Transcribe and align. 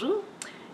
Bonjour 0.00 0.22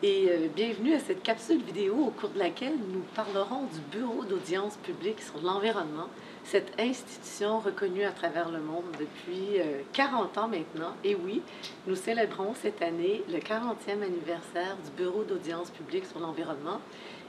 et 0.03 0.27
euh, 0.29 0.49
bienvenue 0.55 0.93
à 0.93 0.99
cette 0.99 1.23
capsule 1.23 1.63
vidéo 1.63 1.95
au 1.95 2.11
cours 2.11 2.31
de 2.31 2.39
laquelle 2.39 2.77
nous 2.93 3.03
parlerons 3.15 3.63
du 3.73 3.81
Bureau 3.97 4.23
d'audience 4.25 4.77
publique 4.79 5.23
sur 5.23 5.41
l'environnement, 5.41 6.09
cette 6.43 6.79
institution 6.79 7.59
reconnue 7.59 8.05
à 8.05 8.11
travers 8.11 8.51
le 8.51 8.61
monde 8.61 8.85
depuis 8.99 9.61
40 9.95 10.37
euh, 10.37 10.41
ans 10.41 10.49
maintenant. 10.49 10.95
Et 11.05 11.15
oui, 11.15 11.41
nous 11.87 11.95
célébrons 11.95 12.55
cette 12.55 12.83
année 12.83 13.23
le 13.31 13.39
40e 13.39 14.03
anniversaire 14.03 14.77
du 14.85 14.91
Bureau 15.03 15.23
d'audience 15.23 15.71
publique 15.71 16.05
sur 16.05 16.19
l'environnement. 16.19 16.81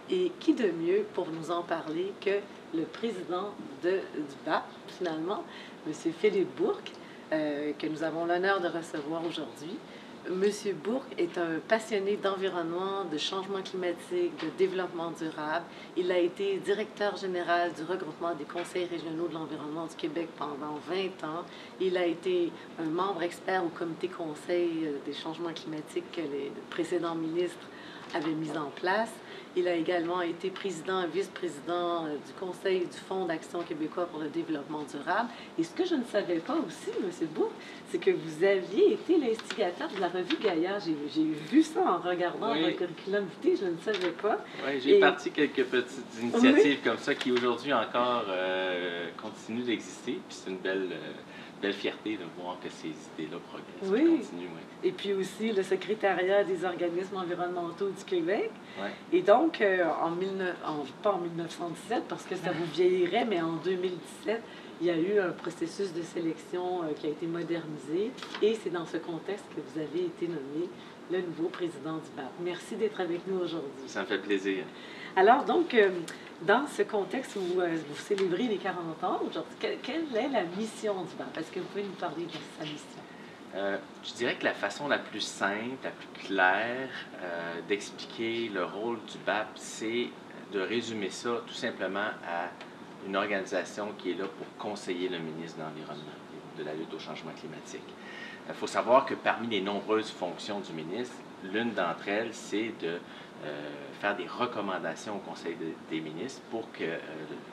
Et 0.10 0.32
qui 0.40 0.54
de 0.54 0.72
mieux 0.72 1.06
pour 1.14 1.28
nous 1.30 1.50
en 1.52 1.62
parler 1.62 2.12
que 2.20 2.40
le 2.78 2.84
président 2.84 3.54
de, 3.84 3.92
du 3.92 4.36
BAP, 4.46 4.66
finalement, 4.88 5.44
M. 5.88 5.94
Philippe 6.20 6.56
Bourque, 6.58 6.92
euh, 7.32 7.72
que 7.80 7.88
nous 7.88 8.04
avons 8.04 8.26
l'honneur 8.26 8.60
de 8.60 8.68
recevoir 8.68 9.26
aujourd'hui. 9.26 9.78
Monsieur 10.30 10.74
Bourque 10.74 11.14
est 11.20 11.38
un 11.38 11.60
passionné 11.68 12.18
d'environnement, 12.18 13.06
de 13.12 13.18
changement 13.18 13.62
climatique, 13.62 14.34
de 14.42 14.50
développement 14.58 15.12
durable. 15.12 15.66
Il 15.96 16.12
a 16.12 16.18
été 16.18 16.58
directeur 16.58 17.16
général 17.16 17.72
du 17.74 17.84
regroupement 17.84 18.34
des 18.34 18.46
conseils 18.46 18.86
régionaux 18.86 19.28
de 19.28 19.36
l'environnement 19.36 19.86
du 19.86 19.96
Québec 19.96 20.30
pendant 20.36 20.80
20 20.88 21.28
ans. 21.28 21.44
Il 21.80 21.96
a 21.96 22.08
été 22.08 22.52
un 22.80 22.90
membre 22.90 23.22
expert 23.22 23.64
au 23.64 23.70
comité 23.70 24.08
conseil 24.08 24.86
euh, 24.86 24.98
des 25.06 25.14
changements 25.14 25.54
climatiques 25.54 26.12
que 26.12 26.22
les 26.22 26.52
précédents 26.72 27.16
ministres 27.16 27.68
avaient 28.14 28.32
mis 28.32 28.52
en 28.58 28.70
place. 28.76 29.12
Il 29.58 29.70
a 29.70 29.76
également 29.76 30.22
été 30.22 30.50
président 30.50 31.04
et 31.04 31.08
vice-président 31.08 32.06
euh, 32.06 32.16
du 32.28 32.34
Conseil 32.38 32.82
du 32.82 32.98
Fonds 33.08 33.26
d'action 33.26 33.62
québécois 33.62 34.06
pour 34.06 34.20
le 34.20 34.28
développement 34.28 34.84
durable. 34.84 35.30
Et 35.58 35.64
ce 35.64 35.74
que 35.74 35.86
je 35.86 35.96
ne 35.96 36.04
savais 36.04 36.40
pas 36.40 36.56
aussi, 36.56 36.90
M. 37.02 37.28
Bourg, 37.34 37.52
c'est 37.90 38.00
que 38.00 38.12
vous 38.12 38.44
aviez 38.44 38.94
été 38.94 39.18
l'instigateur 39.18 39.88
de 39.96 40.02
la 40.02 40.10
revue 40.10 40.36
Gaillard. 40.42 40.82
J'ai 40.82 41.24
vu 41.24 41.64
ça 41.64 41.80
en 41.82 42.00
regardant 42.00 42.54
votre 42.54 42.76
curriculum 42.76 43.26
vitae, 43.42 43.62
je 43.62 43.68
ne 43.68 43.78
savais 43.78 44.12
pas. 44.12 44.44
Oui, 44.68 44.82
j'ai 44.84 45.00
parti 45.00 45.32
quelques 45.32 45.64
petites 45.64 46.22
initiatives 46.22 46.80
comme 46.84 46.98
ça 46.98 47.16
qui 47.16 47.32
aujourd'hui 47.32 47.72
encore 47.72 48.26
euh, 48.28 49.08
continuent 49.22 49.64
d'exister. 49.64 50.20
Puis 50.28 50.38
c'est 50.38 50.50
une 50.50 50.58
belle... 50.58 50.90
Euh, 50.92 51.12
belle 51.66 51.74
fierté 51.74 52.18
de 52.18 52.26
voir 52.40 52.58
que 52.62 52.70
ces 52.70 52.90
idées-là 52.90 53.38
progressent. 53.50 53.92
Oui. 53.92 54.22
Et 54.84 54.92
puis 54.92 55.14
aussi 55.14 55.52
le 55.52 55.64
secrétariat 55.64 56.44
des 56.44 56.64
organismes 56.64 57.18
environnementaux 57.18 57.90
du 57.90 58.04
Québec. 58.04 58.52
Et 59.12 59.22
donc, 59.22 59.62
euh, 59.62 59.84
en, 59.86 60.12
pas 61.02 61.14
en 61.14 61.20
1917, 61.20 62.04
parce 62.08 62.24
que 62.26 62.36
ça 62.36 62.52
vous 62.52 62.66
vieillirait, 62.74 63.26
mais 63.26 63.42
en 63.42 63.56
2017, 63.56 64.42
il 64.82 64.88
y 64.88 64.90
a 64.92 64.98
eu 64.98 65.20
un 65.20 65.32
processus 65.32 65.94
de 65.94 66.02
sélection 66.02 66.84
euh, 66.84 66.94
qui 66.96 67.08
a 67.08 67.10
été 67.10 67.26
modernisé. 67.26 68.12
Et 68.42 68.54
c'est 68.56 68.70
dans 68.70 68.86
ce 68.86 68.98
contexte 68.98 69.46
que 69.56 69.62
vous 69.62 69.80
avez 69.80 70.06
été 70.06 70.28
nommé 70.28 70.70
le 71.12 71.22
nouveau 71.22 71.50
président 71.50 71.96
du 71.96 72.10
BAP. 72.16 72.32
Merci 72.44 72.76
d'être 72.76 73.00
avec 73.00 73.26
nous 73.28 73.40
aujourd'hui. 73.40 73.88
Ça 73.88 74.02
me 74.02 74.06
fait 74.06 74.18
plaisir. 74.20 74.66
Alors, 75.16 75.46
donc, 75.46 75.74
euh, 75.74 75.90
dans 76.42 76.68
ce 76.68 76.84
contexte 76.84 77.36
où 77.36 77.62
euh, 77.62 77.78
vous 77.88 77.96
célébrez 77.96 78.44
les 78.44 78.58
40 78.58 79.04
ans 79.04 79.20
aujourd'hui, 79.28 79.56
quelle, 79.82 80.16
est 80.16 80.30
la 80.30 80.44
mission 80.44 81.04
du 81.04 81.16
BAP? 81.18 81.38
Est-ce 81.38 81.52
que 81.52 81.60
vous 81.60 81.66
pouvez 81.68 81.84
nous 81.84 81.92
parler 81.92 82.26
de 82.26 82.32
sa 82.32 82.64
mission? 82.64 83.02
Euh, 83.56 83.78
je 84.04 84.14
dirais 84.14 84.36
que 84.36 84.44
la 84.44 84.54
façon 84.54 84.88
la 84.88 85.00
plus 85.00 85.22
simple, 85.22 85.78
la 85.84 85.92
plus 85.92 86.28
claire 86.28 86.90
d'expliquer 87.70 88.50
le 88.54 88.66
rôle 88.66 88.98
du 89.06 89.18
BAP, 89.26 89.48
c'est 89.56 90.10
de 90.52 90.60
résumer 90.60 91.10
ça 91.10 91.42
tout 91.48 91.54
simplement 91.54 92.10
à 92.28 92.50
une 93.08 93.16
organisation 93.16 93.94
qui 93.98 94.12
est 94.12 94.16
là 94.16 94.26
pour 94.26 94.48
conseiller 94.58 95.10
le 95.10 95.20
ministre 95.20 95.58
de 95.58 95.64
l'Environnement 95.64 96.26
de 96.58 96.64
la 96.64 96.74
lutte 96.74 96.94
au 96.94 97.00
changement 97.00 97.32
climatique. 97.32 97.84
Il 98.48 98.54
faut 98.56 98.68
savoir 98.68 99.06
que 99.06 99.14
parmi 99.16 99.48
les 99.48 99.62
nombreuses 99.62 100.12
fonctions 100.12 100.60
du 100.60 100.72
ministre, 100.74 101.16
l'une 101.44 101.74
d'entre 101.74 102.08
elles, 102.08 102.34
c'est 102.34 102.72
de 102.80 102.88
euh, 102.88 102.98
faire 104.00 104.16
des 104.16 104.28
recommandations 104.28 105.16
au 105.16 105.20
Conseil 105.20 105.56
des 105.90 106.00
ministres 106.00 106.42
pour 106.52 106.72
que 106.72 106.84
euh, 106.84 106.98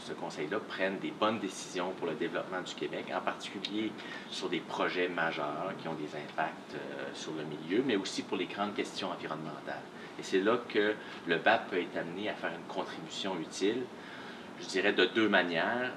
ce 0.00 0.12
Conseil-là 0.12 0.58
prenne 0.60 0.98
des 0.98 1.10
bonnes 1.10 1.38
décisions 1.38 1.92
pour 1.98 2.08
le 2.08 2.14
développement 2.14 2.60
du 2.60 2.74
Québec, 2.74 3.06
en 3.14 3.20
particulier 3.20 3.92
sur 4.30 4.48
des 4.48 4.60
projets 4.60 5.08
majeurs 5.08 5.72
qui 5.80 5.88
ont 5.88 5.94
des 5.94 6.14
impacts 6.16 6.74
euh, 6.74 7.08
sur 7.14 7.32
le 7.32 7.44
milieu, 7.44 7.82
mais 7.86 7.96
aussi 7.96 8.22
pour 8.22 8.36
les 8.36 8.46
grandes 8.46 8.74
questions 8.74 9.10
environnementales. 9.10 9.82
Et 10.18 10.22
c'est 10.22 10.40
là 10.40 10.58
que 10.68 10.94
le 11.26 11.38
BAP 11.38 11.70
peut 11.70 11.80
être 11.80 11.96
amené 11.96 12.28
à 12.28 12.34
faire 12.34 12.50
une 12.50 12.74
contribution 12.74 13.38
utile 13.40 13.82
je 14.60 14.66
dirais 14.68 14.92
de 14.92 15.06
deux 15.06 15.28
manières. 15.28 15.90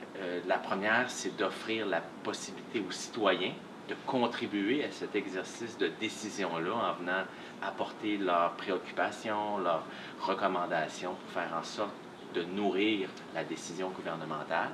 la 0.48 0.58
première, 0.58 1.08
c'est 1.08 1.38
d'offrir 1.38 1.86
la 1.86 2.02
possibilité 2.24 2.80
aux 2.80 2.92
citoyens 2.92 3.54
de 3.90 3.96
contribuer 4.08 4.84
à 4.84 4.92
cet 4.92 5.16
exercice 5.16 5.78
de 5.78 5.92
décision-là 6.00 6.74
en 6.74 6.94
venant 6.94 7.24
apporter 7.62 8.18
leurs 8.18 8.54
préoccupations, 8.54 9.58
leurs 9.58 9.84
recommandations 10.22 11.14
pour 11.16 11.42
faire 11.42 11.54
en 11.58 11.64
sorte 11.64 11.94
de 12.34 12.44
nourrir 12.44 13.10
la 13.34 13.44
décision 13.44 13.90
gouvernementale. 13.90 14.72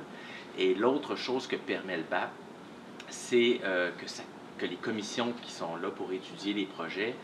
Et 0.58 0.76
l'autre 0.76 1.16
chose 1.16 1.48
que 1.48 1.56
permet 1.56 1.98
le 1.98 2.04
BAP, 2.04 2.30
c'est 3.10 3.62
euh, 3.64 3.92
que, 4.58 4.66
les 4.66 4.76
commissions 4.76 5.34
qui 5.42 5.52
sont 5.52 5.76
là 5.78 5.90
pour 5.90 6.12
étudier 6.12 6.54
les 6.54 6.66
projets 6.66 7.16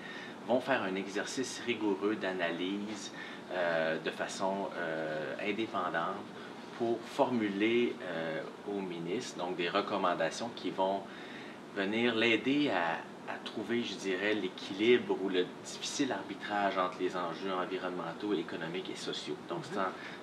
vont 0.48 0.60
faire 0.60 0.82
un 0.84 0.96
exercice 0.96 1.62
rigoureux 1.66 2.16
d'analyse 2.16 3.12
euh, 3.52 4.00
de 4.00 4.10
façon 4.10 4.70
euh, 4.76 5.36
indépendante 5.42 6.16
pour 6.78 7.00
formuler 7.02 7.96
au 8.68 8.82
ministre 8.82 9.40
donc 9.40 9.56
des 9.56 9.68
recommandations 9.68 10.52
qui 10.56 10.70
vont 10.70 11.02
venir 11.78 12.16
l'aider 12.16 12.70
à, 12.70 12.98
trouver, 13.44 13.84
je 13.84 13.94
dirais, 13.96 14.34
l'équilibre 14.34 15.18
ou 15.24 15.30
le 15.30 15.46
difficile 15.64 16.12
arbitrage 16.12 16.78
entre 16.78 16.98
les 17.00 17.16
enjeux 17.16 17.54
environnementaux, 17.54 18.34
économiques 18.34 18.90
et 18.90 18.96
sociaux. 18.96 19.36
Donc, 19.48 19.60
c'est 19.64 19.80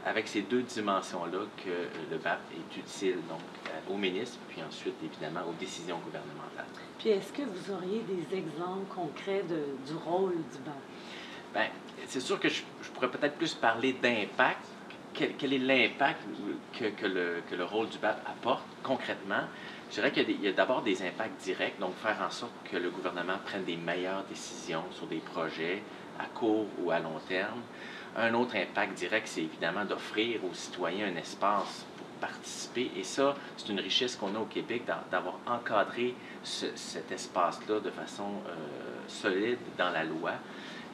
avec 0.09 0.27
ces 0.27 0.43
deux 0.43 0.63
dimensions-là 0.63 1.41
que 1.57 1.71
euh, 1.71 1.87
le 2.11 2.19
BAP 2.19 2.41
est 2.53 2.77
utile 2.77 3.19
donc, 3.29 3.41
au 3.89 3.97
ministre, 3.97 4.39
puis 4.49 4.61
ensuite, 4.63 4.95
évidemment, 5.03 5.47
aux 5.49 5.55
décisions 5.59 5.99
gouvernementales. 5.99 6.67
Puis, 6.99 7.11
est-ce 7.11 7.33
que 7.33 7.43
vous 7.43 7.73
auriez 7.73 8.01
des 8.01 8.37
exemples 8.37 8.93
concrets 8.95 9.45
de, 9.49 9.63
du 9.87 9.97
rôle 10.05 10.33
du 10.35 10.59
BAP? 10.65 10.75
Bien, 11.55 11.69
c'est 12.07 12.21
sûr 12.21 12.41
que 12.41 12.49
je, 12.49 12.63
pourrais 12.95 13.11
peut-être 13.11 13.37
plus 13.37 13.55
parler 13.55 13.93
d'impact. 13.93 14.67
Quel, 15.15 15.53
est 15.53 15.59
l'impact 15.59 16.21
que, 16.77 16.87
que, 16.87 17.07
le, 17.07 17.43
que 17.49 17.55
le 17.55 17.65
rôle 17.65 17.89
du 17.89 17.99
BAP 17.99 18.21
apporte 18.27 18.65
concrètement? 18.83 19.45
Je 19.91 19.95
dirais 19.97 20.13
qu'il 20.13 20.43
y 20.43 20.49
a, 20.49 20.53
d'abord 20.53 20.83
des 20.83 21.03
impacts 21.03 21.41
directs, 21.43 21.79
donc 21.79 21.95
faire 21.97 22.19
en 22.27 22.31
sorte 22.31 22.53
que 22.71 22.77
le 22.77 22.91
gouvernement 22.91 23.39
prenne 23.45 23.65
des 23.65 23.77
meilleures 23.77 24.25
décisions 24.25 24.85
sur 24.91 25.07
des 25.07 25.19
projets 25.19 25.83
à 26.19 26.27
court 26.27 26.67
ou 26.79 26.91
à 26.91 26.99
long 26.99 27.19
terme. 27.29 27.61
Un 28.17 28.33
autre 28.35 28.57
impact 28.57 28.95
direct, 28.95 29.27
c'est 29.27 29.43
évidemment 29.43 29.85
d'offrir 29.85 30.45
aux 30.45 30.55
citoyens 30.55 31.09
un 31.09 31.17
espace 31.17 31.85
pour 31.97 32.07
participer. 32.29 32.91
Et 32.97 33.03
ça, 33.03 33.35
c'est 33.57 33.69
une 33.71 33.81
richesse 33.81 34.17
qu'on 34.17 34.35
a 34.37 34.39
au 34.39 34.47
Québec 34.47 34.83
d'avoir 35.11 35.39
encadré 35.47 36.15
cet 36.43 37.11
espace-là 37.11 37.81
de 37.81 37.91
façon 37.91 38.43
euh, 38.49 38.55
solide 39.09 39.59
dans 39.77 39.91
la 39.91 40.05
loi. 40.05 40.33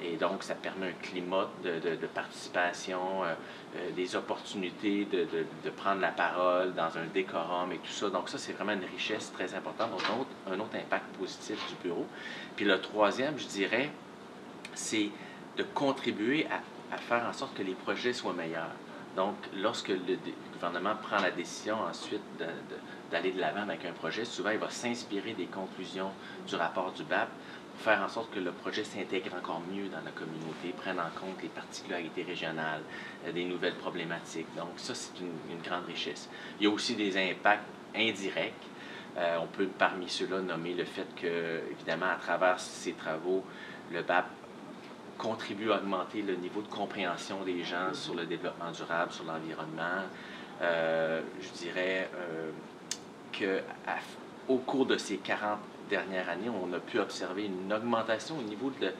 Et 0.03 0.17
donc, 0.17 0.43
ça 0.43 0.55
permet 0.55 0.89
un 0.89 1.03
climat 1.03 1.49
de, 1.63 2.07
participation, 2.07 3.25
euh, 3.25 3.35
euh, 3.77 3.91
des 3.93 4.17
opportunités 4.17 5.05
de, 5.05 5.27
de, 5.65 5.71
prendre 5.71 6.01
la 6.01 6.11
parole 6.11 6.75
dans 6.75 6.97
un 6.97 7.07
décorum 7.13 7.73
et 7.73 7.79
tout 7.79 7.91
ça. 7.91 8.09
Donc, 8.09 8.29
ça, 8.29 8.39
c'est 8.39 8.53
vraiment 8.53 8.73
une 8.73 8.85
richesse 8.85 9.33
très 9.33 9.55
importante, 9.55 9.91
donc 9.91 10.03
un 10.11 10.21
autre, 10.21 10.31
un 10.51 10.61
autre 10.61 10.77
impact 10.77 11.17
positif 11.17 11.59
du 11.69 11.89
bureau. 11.89 12.07
Puis 12.57 12.65
le 12.65 12.81
troisième, 12.81 13.39
je 13.39 13.47
dirais, 13.47 13.91
c'est 14.75 15.11
de 15.57 15.63
contribuer 15.75 16.47
à, 16.47 16.95
à, 16.95 16.99
faire 16.99 17.27
en 17.29 17.33
sorte 17.33 17.55
que 17.55 17.63
les 17.63 17.75
projets 17.75 18.13
soient 18.13 18.33
meilleurs. 18.33 18.73
Donc, 19.17 19.35
lorsque 19.61 19.89
le 19.89 20.17
gouvernement 20.53 20.95
prend 21.03 21.19
la 21.19 21.31
décision 21.31 21.77
ensuite 21.83 22.23
d'aller 23.11 23.33
de 23.33 23.41
l'avant 23.41 23.63
avec 23.63 23.85
un 23.85 23.93
projet, 23.93 24.25
souvent 24.25 24.51
il 24.51 24.59
va 24.59 24.71
s'inspirer 24.71 25.33
des 25.33 25.47
conclusions 25.47 26.11
du 26.47 26.55
rapport 26.55 26.93
du 26.93 27.03
BAP 27.03 27.29
faire 27.81 28.03
en 28.03 28.09
sorte 28.09 28.31
que 28.33 28.41
le 28.41 28.53
projet 28.53 28.85
s'intègre 28.85 29.35
encore 29.35 29.63
mieux 29.73 29.89
dans 29.89 30.03
la 30.05 30.11
communauté, 30.11 30.75
prenne 30.77 31.01
en 31.01 31.11
compte 31.19 31.43
les 31.43 31.49
particularités 31.49 32.23
régionales, 32.23 32.83
euh, 33.27 33.33
des 33.33 33.45
nouvelles 33.45 33.75
problématiques. 33.75 34.47
Donc 34.57 34.73
ça, 34.77 34.95
c'est 34.95 35.19
une, 35.21 35.61
grande 35.63 35.87
richesse. 35.87 36.29
Il 36.59 36.65
y 36.65 36.67
a 36.67 36.71
aussi 36.71 36.95
des 36.95 37.17
impacts 37.17 37.65
indirects. 37.95 38.53
Euh, 39.17 39.39
on 39.43 39.47
peut 39.47 39.67
parmi 39.67 40.09
ceux-là 40.09 40.41
nommer 40.41 40.75
le 40.75 40.85
fait 40.85 41.07
que, 41.17 41.63
évidemment, 41.71 42.11
à 42.13 42.17
travers 42.17 42.61
ces 42.61 42.93
travaux, 42.93 43.45
le 43.93 44.03
BAP 44.03 44.27
contribue 45.19 45.73
à 45.73 45.77
augmenter 45.77 46.23
le 46.23 46.37
niveau 46.37 46.63
de 46.63 46.69
compréhension 46.69 47.43
des 47.45 47.63
gens 47.65 47.93
sur 47.93 48.15
le 48.15 48.27
développement 48.27 48.71
durable, 48.71 49.13
sur 49.13 49.25
l'environnement. 49.25 50.05
Euh, 50.63 51.21
je 51.41 51.49
dirais 51.59 52.11
qu'au 53.33 54.57
cours 54.59 54.87
de 54.87 54.97
ces 54.97 55.17
40 55.17 55.59
dernière 55.91 56.29
année, 56.31 56.49
on 56.49 56.73
a 56.73 56.79
pu 56.79 56.99
observer 56.99 57.47
une 57.47 57.73
augmentation 57.73 58.39
au 58.39 58.43
niveau 58.43 58.73
de, 58.81 58.93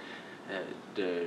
euh, 0.51 0.63
de 0.97 1.27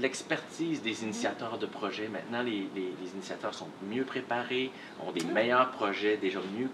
l'expertise 0.00 0.82
des 0.82 1.04
initiateurs 1.04 1.58
de 1.58 1.66
projets. 1.66 2.08
Maintenant, 2.08 2.42
les, 2.42 2.68
les, 2.74 3.10
initiateurs 3.14 3.54
sont 3.54 3.68
mieux 3.88 4.04
préparés, 4.04 4.72
ont 5.06 5.12
des 5.12 5.24
meilleurs 5.24 5.70
projets, 5.70 6.16
déjà 6.16 6.40
mieux, 6.58 6.68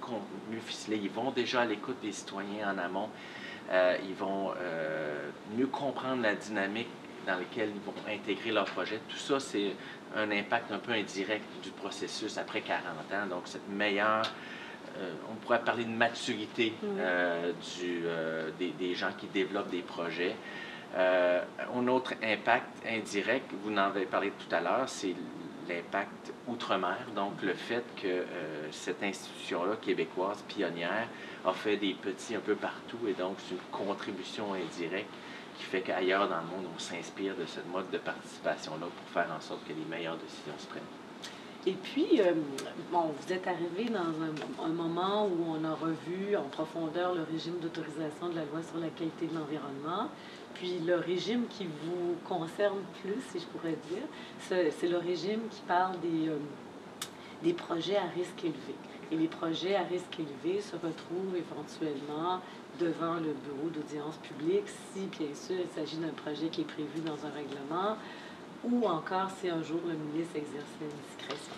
mieux 0.50 0.60
ficelés. 0.60 1.00
Ils 1.02 1.10
vont 1.10 1.30
déjà 1.30 1.62
à 1.62 1.66
l'écoute 1.66 1.96
des 2.00 2.12
citoyens 2.12 2.72
en 2.72 2.78
amont. 2.78 3.10
Euh, 3.70 3.96
ils 4.08 4.14
vont 4.14 4.52
euh, 4.56 5.30
mieux 5.56 5.66
comprendre 5.66 6.22
la 6.22 6.34
dynamique 6.34 6.88
dans 7.26 7.38
lesquels 7.38 7.70
ils 7.74 7.82
vont 7.82 7.94
intégrer 8.08 8.52
leur 8.52 8.64
projet. 8.64 9.00
Tout 9.08 9.16
ça, 9.16 9.38
c'est 9.38 9.72
un 10.16 10.30
impact 10.30 10.72
un 10.72 10.78
peu 10.78 10.92
indirect 10.92 11.44
du 11.62 11.70
processus 11.70 12.38
après 12.38 12.62
40 12.62 12.82
ans. 13.12 13.26
Donc, 13.28 13.42
cette 13.44 13.68
meilleure, 13.68 14.22
on 15.30 15.34
pourrait 15.36 15.62
parler 15.62 15.84
de 15.84 15.90
maturité 15.90 16.72
euh, 16.84 17.52
du, 17.52 18.02
euh, 18.04 18.50
des, 18.58 18.70
des, 18.70 18.94
gens 18.94 19.12
qui 19.18 19.26
développent 19.26 19.70
des 19.70 19.82
projets. 19.82 20.36
un 20.96 21.88
autre 21.88 22.14
impact 22.22 22.86
indirect, 22.86 23.50
vous 23.62 23.72
en 23.72 23.78
avez 23.78 24.06
parlé 24.06 24.32
tout 24.32 24.54
à 24.54 24.60
l'heure, 24.60 24.88
c'est 24.88 25.14
l'impact 25.68 26.32
outre-mer. 26.48 26.98
Donc, 27.14 27.42
le 27.42 27.54
fait 27.54 27.84
que 28.02 28.24
cette 28.72 29.02
institution-là, 29.02 29.76
québécoise, 29.80 30.42
pionnière, 30.48 31.08
a 31.44 31.52
fait 31.52 31.76
des 31.76 31.94
petits 31.94 32.34
un 32.34 32.40
peu 32.40 32.56
partout 32.56 32.98
et 33.08 33.12
donc 33.12 33.36
c'est 33.38 33.54
une 33.54 33.60
contribution 33.70 34.52
indirecte 34.54 35.14
qui 35.56 35.64
fait 35.64 35.82
qu'ailleurs 35.82 36.28
dans 36.28 36.40
le 36.40 36.46
monde, 36.46 36.66
on 36.74 36.78
s'inspire 36.78 37.36
de 37.36 37.44
ce 37.46 37.60
mode 37.70 37.90
de 37.90 37.98
participation-là 37.98 38.86
pour 38.86 39.08
faire 39.12 39.30
en 39.34 39.40
sorte 39.40 39.64
que 39.64 39.72
les 39.72 39.84
meilleures 39.84 40.16
décisions 40.16 40.58
se 40.58 40.66
prennent. 40.66 40.99
Et 41.66 41.72
puis, 41.72 42.20
euh, 42.20 42.32
bon, 42.90 43.12
vous 43.20 43.32
êtes 43.32 43.46
arrivé 43.46 43.90
dans 43.90 44.64
un, 44.64 44.68
moment 44.68 45.26
où 45.26 45.44
on 45.46 45.62
a 45.62 45.74
revu 45.74 46.34
en 46.34 46.44
profondeur 46.44 47.14
le 47.14 47.22
régime 47.22 47.58
d'autorisation 47.60 48.30
de 48.30 48.36
la 48.36 48.44
loi 48.46 48.62
sur 48.62 48.80
la 48.80 48.88
qualité 48.88 49.26
de 49.26 49.34
l'environnement. 49.34 50.08
Puis 50.54 50.78
le 50.78 50.96
régime 50.96 51.44
qui 51.48 51.66
vous 51.66 52.16
concerne 52.24 52.78
plus, 53.02 53.20
si 53.30 53.40
je 53.40 53.46
pourrais 53.46 53.76
dire, 53.90 54.02
c'est 54.40 54.88
le 54.88 54.96
régime 54.96 55.40
qui 55.50 55.60
parle 55.68 56.00
des, 56.00 56.30
euh, 56.30 56.38
des 57.42 57.52
projets 57.52 57.96
à 57.96 58.06
risque 58.06 58.42
élevé. 58.42 58.74
Et 59.12 59.16
les 59.16 59.28
projets 59.28 59.74
à 59.74 59.82
risque 59.82 60.18
élevé 60.18 60.62
se 60.62 60.76
retrouvent 60.76 61.36
éventuellement 61.36 62.40
devant 62.78 63.16
le 63.16 63.34
bureau 63.34 63.68
d'audience 63.68 64.16
publique 64.18 64.68
si, 64.94 65.00
bien 65.18 65.34
sûr, 65.34 65.56
il 65.60 65.68
s'agit 65.78 65.98
d'un 65.98 66.14
projet 66.24 66.48
qui 66.48 66.62
est 66.62 66.72
prévu 66.72 67.00
dans 67.04 67.26
un 67.26 67.30
règlement 67.30 67.96
ou 68.64 68.86
encore 68.86 69.30
si 69.40 69.48
un 69.48 69.62
jour 69.62 69.80
le 69.86 69.94
ministre 69.94 70.36
exerce 70.36 70.68
une 70.80 70.88
discrétion. 70.88 71.54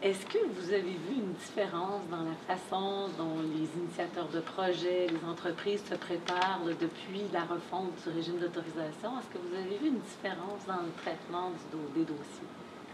Est-ce 0.00 0.24
que 0.26 0.38
vous 0.38 0.72
avez 0.72 0.96
vu 1.08 1.14
une 1.16 1.32
différence 1.32 2.02
dans 2.08 2.22
la 2.22 2.36
façon 2.46 3.08
dont 3.18 3.40
les 3.42 3.68
initiateurs 3.80 4.28
de 4.28 4.38
projets, 4.38 5.08
les 5.08 5.28
entreprises 5.28 5.82
se 5.84 5.96
préparent 5.96 6.60
depuis 6.64 7.22
la 7.32 7.40
refonte 7.40 7.90
du 8.04 8.14
régime 8.14 8.38
d'autorisation? 8.38 9.18
Est-ce 9.18 9.34
que 9.34 9.38
vous 9.44 9.54
avez 9.56 9.76
vu 9.76 9.88
une 9.88 9.98
différence 9.98 10.64
dans 10.68 10.82
le 10.82 10.92
traitement 11.02 11.50
des 11.96 12.02
dossiers? 12.02 12.46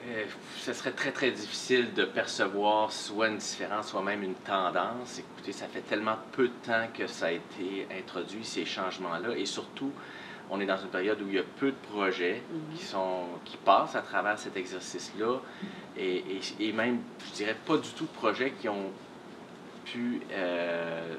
Euh, 0.06 0.24
ce 0.58 0.72
serait 0.72 0.92
très, 0.92 1.12
très 1.12 1.30
difficile 1.30 1.92
de 1.92 2.04
percevoir 2.04 2.90
soit 2.90 3.28
une 3.28 3.38
différence, 3.38 3.88
soit 3.88 4.02
même 4.02 4.22
une 4.22 4.34
tendance. 4.34 5.18
Écoutez, 5.18 5.52
ça 5.52 5.66
fait 5.66 5.80
tellement 5.80 6.16
peu 6.32 6.48
de 6.48 6.54
temps 6.64 6.88
que 6.92 7.06
ça 7.06 7.26
a 7.26 7.32
été 7.32 7.86
introduit, 7.98 8.44
ces 8.44 8.64
changements-là, 8.64 9.36
et 9.36 9.46
surtout, 9.46 9.92
on 10.50 10.60
est 10.60 10.66
dans 10.66 10.76
une 10.76 10.88
période 10.88 11.20
où 11.22 11.28
il 11.28 11.34
y 11.34 11.38
a 11.38 11.44
peu 11.58 11.70
de 11.70 11.76
projets 11.92 12.42
mhm. 12.50 12.76
qui, 12.76 12.84
sont, 12.84 13.24
qui 13.44 13.56
passent 13.56 13.96
à 13.96 14.02
travers 14.02 14.38
cet 14.38 14.56
exercice-là, 14.56 15.40
et, 15.96 16.24
et, 16.60 16.72
même, 16.72 16.98
je 17.28 17.32
dirais, 17.34 17.56
pas 17.66 17.76
du 17.76 17.88
tout 17.90 18.04
de 18.04 18.10
projets 18.10 18.52
qui 18.52 18.68
ont 18.68 18.90
pu, 19.84 20.20
euh, 20.32 21.14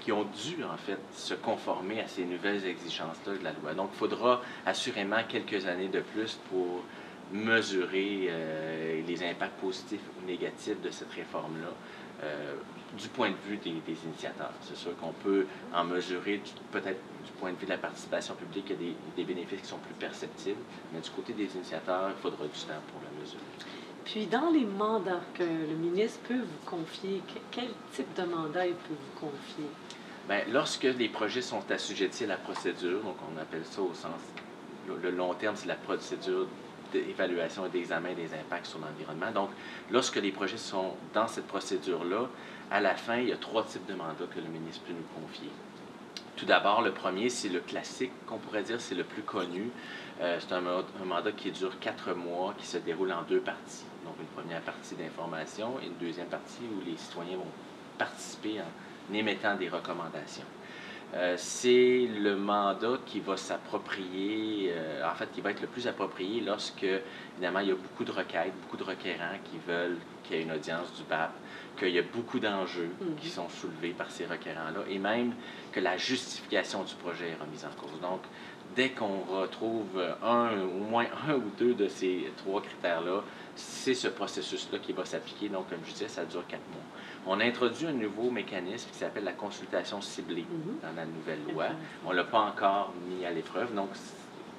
qui 0.00 0.12
ont 0.12 0.24
dû, 0.24 0.62
en 0.62 0.76
fait, 0.76 0.98
se 1.12 1.34
conformer 1.34 2.00
à 2.00 2.06
ces 2.06 2.24
nouvelles 2.24 2.64
exigences-là 2.64 3.34
de 3.34 3.44
la 3.44 3.52
loi. 3.52 3.74
Donc, 3.74 3.90
il 3.94 3.98
faudra 3.98 4.40
assurément 4.66 5.22
quelques 5.28 5.66
années 5.66 5.88
de 5.88 6.00
plus 6.00 6.38
pour 6.48 6.84
mesurer 7.32 8.26
euh, 8.28 9.02
les 9.06 9.24
impacts 9.24 9.60
positifs 9.60 10.00
ou 10.20 10.26
négatifs 10.26 10.80
de 10.80 10.90
cette 10.90 11.10
réforme-là 11.12 11.72
euh, 12.22 12.54
du 12.92 13.08
point 13.08 13.30
de 13.30 13.36
vue 13.48 13.56
des, 13.56 13.70
initiateurs. 14.04 14.52
C'est 14.62 14.76
sûr 14.76 14.96
qu'on 14.98 15.12
peut 15.12 15.46
en 15.72 15.84
mesurer 15.84 16.40
peut-être 16.70 17.00
du 17.24 17.32
point 17.32 17.52
de 17.52 17.56
vue 17.56 17.66
de 17.66 17.70
la 17.70 17.78
participation 17.78 18.34
publique, 18.34 18.66
il 18.68 18.72
y 18.72 18.74
a 18.74 18.78
des, 18.78 18.96
des, 19.16 19.24
bénéfices 19.24 19.62
qui 19.62 19.66
sont 19.66 19.78
plus 19.78 19.94
perceptibles, 19.94 20.60
mais 20.92 21.00
du 21.00 21.10
côté 21.10 21.32
des 21.32 21.48
initiateurs, 21.54 22.10
il 22.16 22.22
faudra 22.22 22.44
du 22.44 22.60
temps 22.60 22.82
pour 22.92 23.00
la 23.02 23.20
mesurer. 23.20 23.42
Puis, 24.04 24.26
dans 24.26 24.50
les 24.50 24.66
mandats 24.66 25.22
que 25.32 25.42
le 25.42 25.74
ministre 25.76 26.20
peut 26.28 26.34
vous 26.34 26.70
confier, 26.70 27.22
quel 27.50 27.70
type 27.92 28.14
de 28.14 28.24
mandat 28.24 28.66
il 28.66 28.74
peut 28.74 28.94
vous 28.94 29.20
confier? 29.28 29.66
Bien, 30.28 30.42
lorsque 30.52 30.84
les 30.84 31.08
projets 31.08 31.42
sont 31.42 31.62
assujettis 31.70 32.24
à 32.24 32.28
la 32.28 32.36
procédure, 32.36 33.02
donc 33.02 33.16
on 33.34 33.40
appelle 33.40 33.64
ça 33.64 33.80
au 33.80 33.94
sens, 33.94 34.20
le 35.02 35.10
long 35.10 35.32
terme, 35.34 35.56
c'est 35.56 35.68
la 35.68 35.74
procédure 35.74 36.46
d'évaluation 36.92 37.66
et 37.66 37.68
d'examen 37.68 38.12
des 38.14 38.32
impacts 38.34 38.66
sur 38.66 38.78
l'environnement. 38.78 39.30
Donc, 39.32 39.50
lorsque 39.90 40.16
les 40.16 40.32
projets 40.32 40.56
sont 40.56 40.94
dans 41.12 41.26
cette 41.26 41.46
procédure-là, 41.46 42.28
à 42.70 42.80
la 42.80 42.94
fin, 42.94 43.16
il 43.16 43.28
y 43.28 43.32
a 43.32 43.36
trois 43.36 43.64
types 43.64 43.86
de 43.86 43.94
mandats 43.94 44.26
que 44.32 44.40
le 44.40 44.48
ministre 44.48 44.82
peut 44.84 44.92
nous 44.92 45.20
confier. 45.20 45.50
Tout 46.36 46.46
d'abord, 46.46 46.82
le 46.82 46.90
premier, 46.90 47.28
c'est 47.28 47.48
le 47.48 47.60
classique, 47.60 48.10
qu'on 48.26 48.38
pourrait 48.38 48.64
dire, 48.64 48.80
c'est 48.80 48.96
le 48.96 49.04
plus 49.04 49.22
connu. 49.22 49.70
Euh, 50.20 50.38
c'est 50.40 50.52
un, 50.52 50.62
mandat 51.04 51.32
qui 51.32 51.50
dure 51.52 51.78
quatre 51.78 52.12
mois, 52.14 52.54
qui 52.58 52.66
se 52.66 52.78
déroule 52.78 53.12
en 53.12 53.22
deux 53.22 53.40
parties. 53.40 53.84
Donc, 54.04 54.14
une 54.18 54.26
première 54.26 54.60
partie 54.62 54.96
d'information 54.96 55.74
et 55.82 55.86
une 55.86 55.96
deuxième 55.96 56.26
partie 56.26 56.62
où 56.62 56.84
les 56.84 56.96
citoyens 56.96 57.36
vont 57.36 57.46
participer 57.98 58.60
en 58.60 59.14
émettant 59.14 59.56
des 59.56 59.68
recommandations. 59.68 60.44
Euh, 61.14 61.34
c'est 61.36 62.08
le 62.08 62.34
mandat 62.34 62.98
qui 63.06 63.20
va 63.20 63.36
s'approprier, 63.36 64.72
euh, 64.72 65.08
en 65.08 65.14
fait, 65.14 65.30
qui 65.32 65.40
va 65.40 65.50
être 65.50 65.60
le 65.60 65.68
plus 65.68 65.86
approprié 65.86 66.40
lorsque, 66.40 66.84
évidemment, 67.34 67.60
il 67.60 67.68
y 67.68 67.72
a 67.72 67.76
beaucoup 67.76 68.04
de 68.04 68.10
requêtes, 68.10 68.52
beaucoup 68.62 68.76
de 68.76 68.82
requérants 68.82 69.38
qui 69.44 69.58
veulent 69.66 69.98
qu'il 70.24 70.36
y 70.36 70.40
ait 70.40 70.42
une 70.42 70.50
audience 70.50 70.92
du 70.94 71.04
BAP, 71.04 71.30
qu'il 71.78 71.90
y 71.90 71.98
a 72.00 72.02
beaucoup 72.02 72.40
d'enjeux 72.40 72.90
mhm. 73.00 73.14
qui 73.16 73.28
sont 73.28 73.48
soulevés 73.48 73.90
par 73.96 74.10
ces 74.10 74.26
requérants-là, 74.26 74.80
et 74.88 74.98
même 74.98 75.34
que 75.70 75.78
la 75.78 75.96
justification 75.96 76.82
du 76.82 76.94
projet 76.96 77.28
est 77.28 77.40
remise 77.40 77.64
en 77.64 77.80
cause. 77.80 78.00
Donc, 78.00 78.22
dès 78.74 78.90
qu'on 78.90 79.20
retrouve 79.20 80.02
un, 80.20 80.60
au 80.62 80.84
moins 80.90 81.06
un 81.28 81.34
ou 81.34 81.50
deux 81.56 81.74
de 81.74 81.86
ces 81.86 82.32
trois 82.38 82.60
critères-là, 82.60 83.22
c'est 83.54 83.94
ce 83.94 84.08
processus-là 84.08 84.78
qui 84.80 84.92
va 84.92 85.04
s'appliquer. 85.04 85.48
Donc, 85.48 85.70
comme 85.70 85.78
je 85.86 85.92
disais, 85.92 86.08
ça 86.08 86.24
dure 86.24 86.44
quatre 86.48 86.68
mois. 86.72 86.82
On 87.26 87.40
a 87.40 87.44
introduit 87.44 87.86
un 87.86 87.92
nouveau 87.92 88.30
mécanisme 88.30 88.90
qui 88.90 88.98
s'appelle 88.98 89.24
la 89.24 89.32
consultation 89.32 90.00
ciblée 90.00 90.42
mhm. 90.48 90.78
dans 90.82 90.94
la 90.94 91.06
nouvelle 91.06 91.40
loi. 91.52 91.66
On 92.04 92.10
ne 92.10 92.16
l'a 92.16 92.24
pas 92.24 92.40
encore 92.40 92.92
mis 93.08 93.24
à 93.24 93.30
l'épreuve. 93.30 93.74
Donc, 93.74 93.88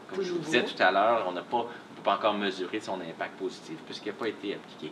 comme 0.10 0.24
je 0.24 0.32
vous 0.32 0.40
disais 0.40 0.64
tout 0.64 0.82
à 0.82 0.92
l'heure, 0.92 1.26
on 1.28 1.32
n'a 1.32 1.42
pas, 1.42 1.64
peut 1.96 2.02
pas 2.04 2.16
encore 2.16 2.34
mesurer 2.34 2.80
son 2.80 3.00
impact 3.02 3.38
positif 3.38 3.78
puisqu'il 3.86 4.10
n'a 4.10 4.16
pas 4.16 4.28
été 4.28 4.56
appliqué. 4.56 4.92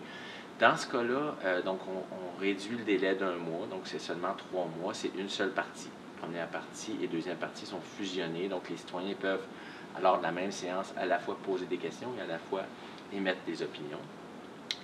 Dans 0.60 0.78
ce 0.78 0.88
cas-là, 0.88 1.36
euh, 1.46 1.62
donc 1.64 1.80
on, 1.88 2.40
réduit 2.40 2.78
le 2.78 2.84
délai 2.84 3.16
d'un 3.16 3.36
mois, 3.36 3.66
donc 3.70 3.82
c'est 3.86 4.00
seulement 4.00 4.34
trois 4.38 4.68
mois, 4.80 4.94
c'est 4.94 5.12
une 5.18 5.30
seule 5.30 5.52
partie. 5.52 5.90
Première 6.22 6.48
partie 6.48 6.96
et 7.02 7.08
deuxième 7.08 7.38
partie 7.38 7.66
sont 7.66 7.82
fusionnées, 7.98 8.48
donc 8.48 8.70
les 8.70 8.78
citoyens 8.78 9.16
peuvent, 9.20 9.46
lors 10.02 10.20
de 10.20 10.24
la 10.24 10.32
même 10.32 10.52
séance, 10.52 10.94
à 10.96 11.06
la 11.06 11.20
fois 11.20 11.38
poser 11.44 11.66
des 11.66 11.78
questions 11.78 12.10
et 12.18 12.22
à 12.22 12.28
la 12.28 12.38
fois 12.38 12.64
émettre 13.12 13.42
des 13.46 13.62
opinions. 13.62 14.00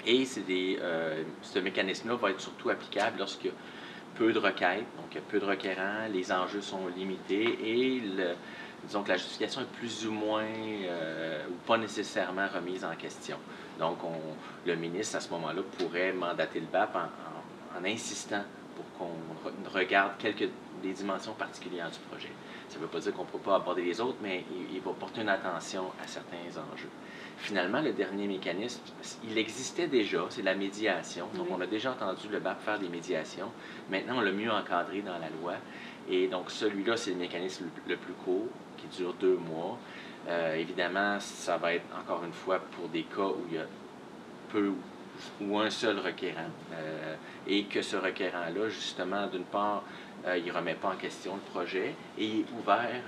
Et 0.05 0.25
euh, 0.49 1.23
ce 1.41 1.59
mécanisme-là 1.59 2.15
va 2.15 2.31
être 2.31 2.41
surtout 2.41 2.69
applicable 2.69 3.19
lorsqu'il 3.19 3.51
y 3.51 3.53
a 3.53 3.57
peu 4.15 4.33
de 4.33 4.39
requêtes, 4.39 4.85
donc 4.97 5.07
il 5.11 5.15
y 5.15 5.17
a 5.17 5.21
peu 5.21 5.39
de 5.39 5.45
requérants, 5.45 6.07
les 6.11 6.31
enjeux 6.31 6.61
sont 6.61 6.87
limités 6.87 7.57
et 7.63 7.99
le, 7.99 8.33
la 9.07 9.17
justification 9.17 9.61
est 9.61 9.77
plus 9.77 10.07
ou 10.07 10.11
moins 10.11 10.43
euh, 10.43 11.45
ou 11.49 11.53
pas 11.67 11.77
nécessairement 11.77 12.47
remise 12.53 12.83
en 12.83 12.95
question. 12.95 13.37
Donc 13.77 14.03
on, 14.03 14.19
le 14.65 14.75
ministre, 14.75 15.17
à 15.17 15.19
ce 15.19 15.29
moment-là, 15.29 15.61
pourrait 15.77 16.11
mandater 16.13 16.59
le 16.59 16.67
BAP 16.67 16.95
en, 16.95 17.85
insistant 17.85 18.43
pour 18.75 18.85
qu'on 18.97 19.69
regarde 19.77 20.13
quelques 20.17 20.49
des 20.81 20.93
dimensions 20.93 21.33
particulières 21.33 21.89
du 21.89 21.99
projet. 22.09 22.31
Ça 22.67 22.77
ne 22.77 22.81
veut 22.81 22.87
pas 22.87 22.99
dire 22.99 23.13
qu'on 23.13 23.23
ne 23.23 23.29
peut 23.29 23.37
pas 23.37 23.55
aborder 23.55 23.83
les 23.83 23.99
autres, 24.01 24.17
mais 24.21 24.43
il 24.73 24.79
va 24.81 24.91
porter 24.91 25.21
une 25.21 25.29
attention 25.29 25.91
à 26.03 26.07
certains 26.07 26.37
enjeux. 26.37 26.89
Finalement, 27.39 27.81
le 27.81 27.93
dernier 27.93 28.27
mécanisme, 28.27 28.81
il 29.23 29.37
existait 29.37 29.87
déjà, 29.87 30.25
c'est 30.29 30.41
la 30.41 30.55
médiation. 30.55 31.27
Donc, 31.35 31.47
on 31.49 31.61
a 31.61 31.65
déjà 31.65 31.91
entendu 31.91 32.27
le 32.29 32.39
BAP 32.39 32.61
faire 32.61 32.77
des 32.77 32.89
médiations. 32.89 33.49
Maintenant, 33.89 34.17
on 34.17 34.21
l'a 34.21 34.31
mieux 34.31 34.51
encadré 34.51 35.01
dans 35.01 35.17
la 35.17 35.29
loi. 35.41 35.53
Et 36.09 36.27
donc, 36.27 36.51
celui-là, 36.51 36.97
c'est 36.97 37.11
le 37.11 37.17
mécanisme 37.17 37.65
le 37.87 37.95
plus 37.95 38.13
court, 38.13 38.47
qui 38.77 38.87
dure 38.97 39.13
deux 39.13 39.37
mois. 39.37 39.77
Euh, 40.27 40.55
évidemment, 40.55 41.17
ça 41.19 41.57
va 41.57 41.73
être 41.73 41.85
encore 41.97 42.23
une 42.25 42.33
fois 42.33 42.59
pour 42.59 42.89
des 42.89 43.03
cas 43.03 43.21
où 43.21 43.45
il 43.49 43.55
y 43.55 43.59
a 43.59 43.65
peu 44.49 44.73
ou 45.41 45.57
un 45.59 45.69
seul 45.69 45.99
requérant. 45.99 46.49
Euh, 46.73 47.15
et 47.47 47.63
que 47.63 47.81
ce 47.81 47.95
requérant-là, 47.95 48.69
justement, 48.69 49.27
d'une 49.27 49.43
part, 49.43 49.83
euh, 50.27 50.37
il 50.37 50.45
ne 50.45 50.51
remet 50.51 50.75
pas 50.75 50.89
en 50.89 50.95
question 50.95 51.35
le 51.35 51.51
projet 51.51 51.95
et 52.17 52.25
il 52.25 52.39
est 52.41 52.45
ouvert 52.57 53.01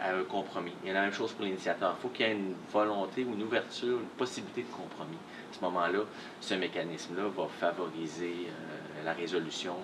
à, 0.00 0.10
un 0.10 0.22
compromis. 0.24 0.72
Il 0.82 0.88
y 0.88 0.90
a 0.90 0.94
la 0.94 1.02
même 1.02 1.12
chose 1.12 1.32
pour 1.32 1.44
l'initiateur. 1.44 1.96
Il 1.98 2.02
faut 2.02 2.08
qu'il 2.08 2.26
y 2.26 2.28
ait 2.28 2.32
une 2.32 2.54
volonté 2.72 3.24
ou 3.24 3.34
une 3.34 3.42
ouverture, 3.42 3.98
une 3.98 4.16
possibilité 4.16 4.62
de 4.62 4.74
compromis. 4.74 5.16
À 5.50 5.56
ce 5.56 5.60
moment-là, 5.64 6.00
ce 6.40 6.54
mécanisme-là 6.54 7.24
va 7.36 7.46
favoriser 7.48 8.48
euh, 8.48 9.04
la 9.04 9.12
résolution 9.12 9.76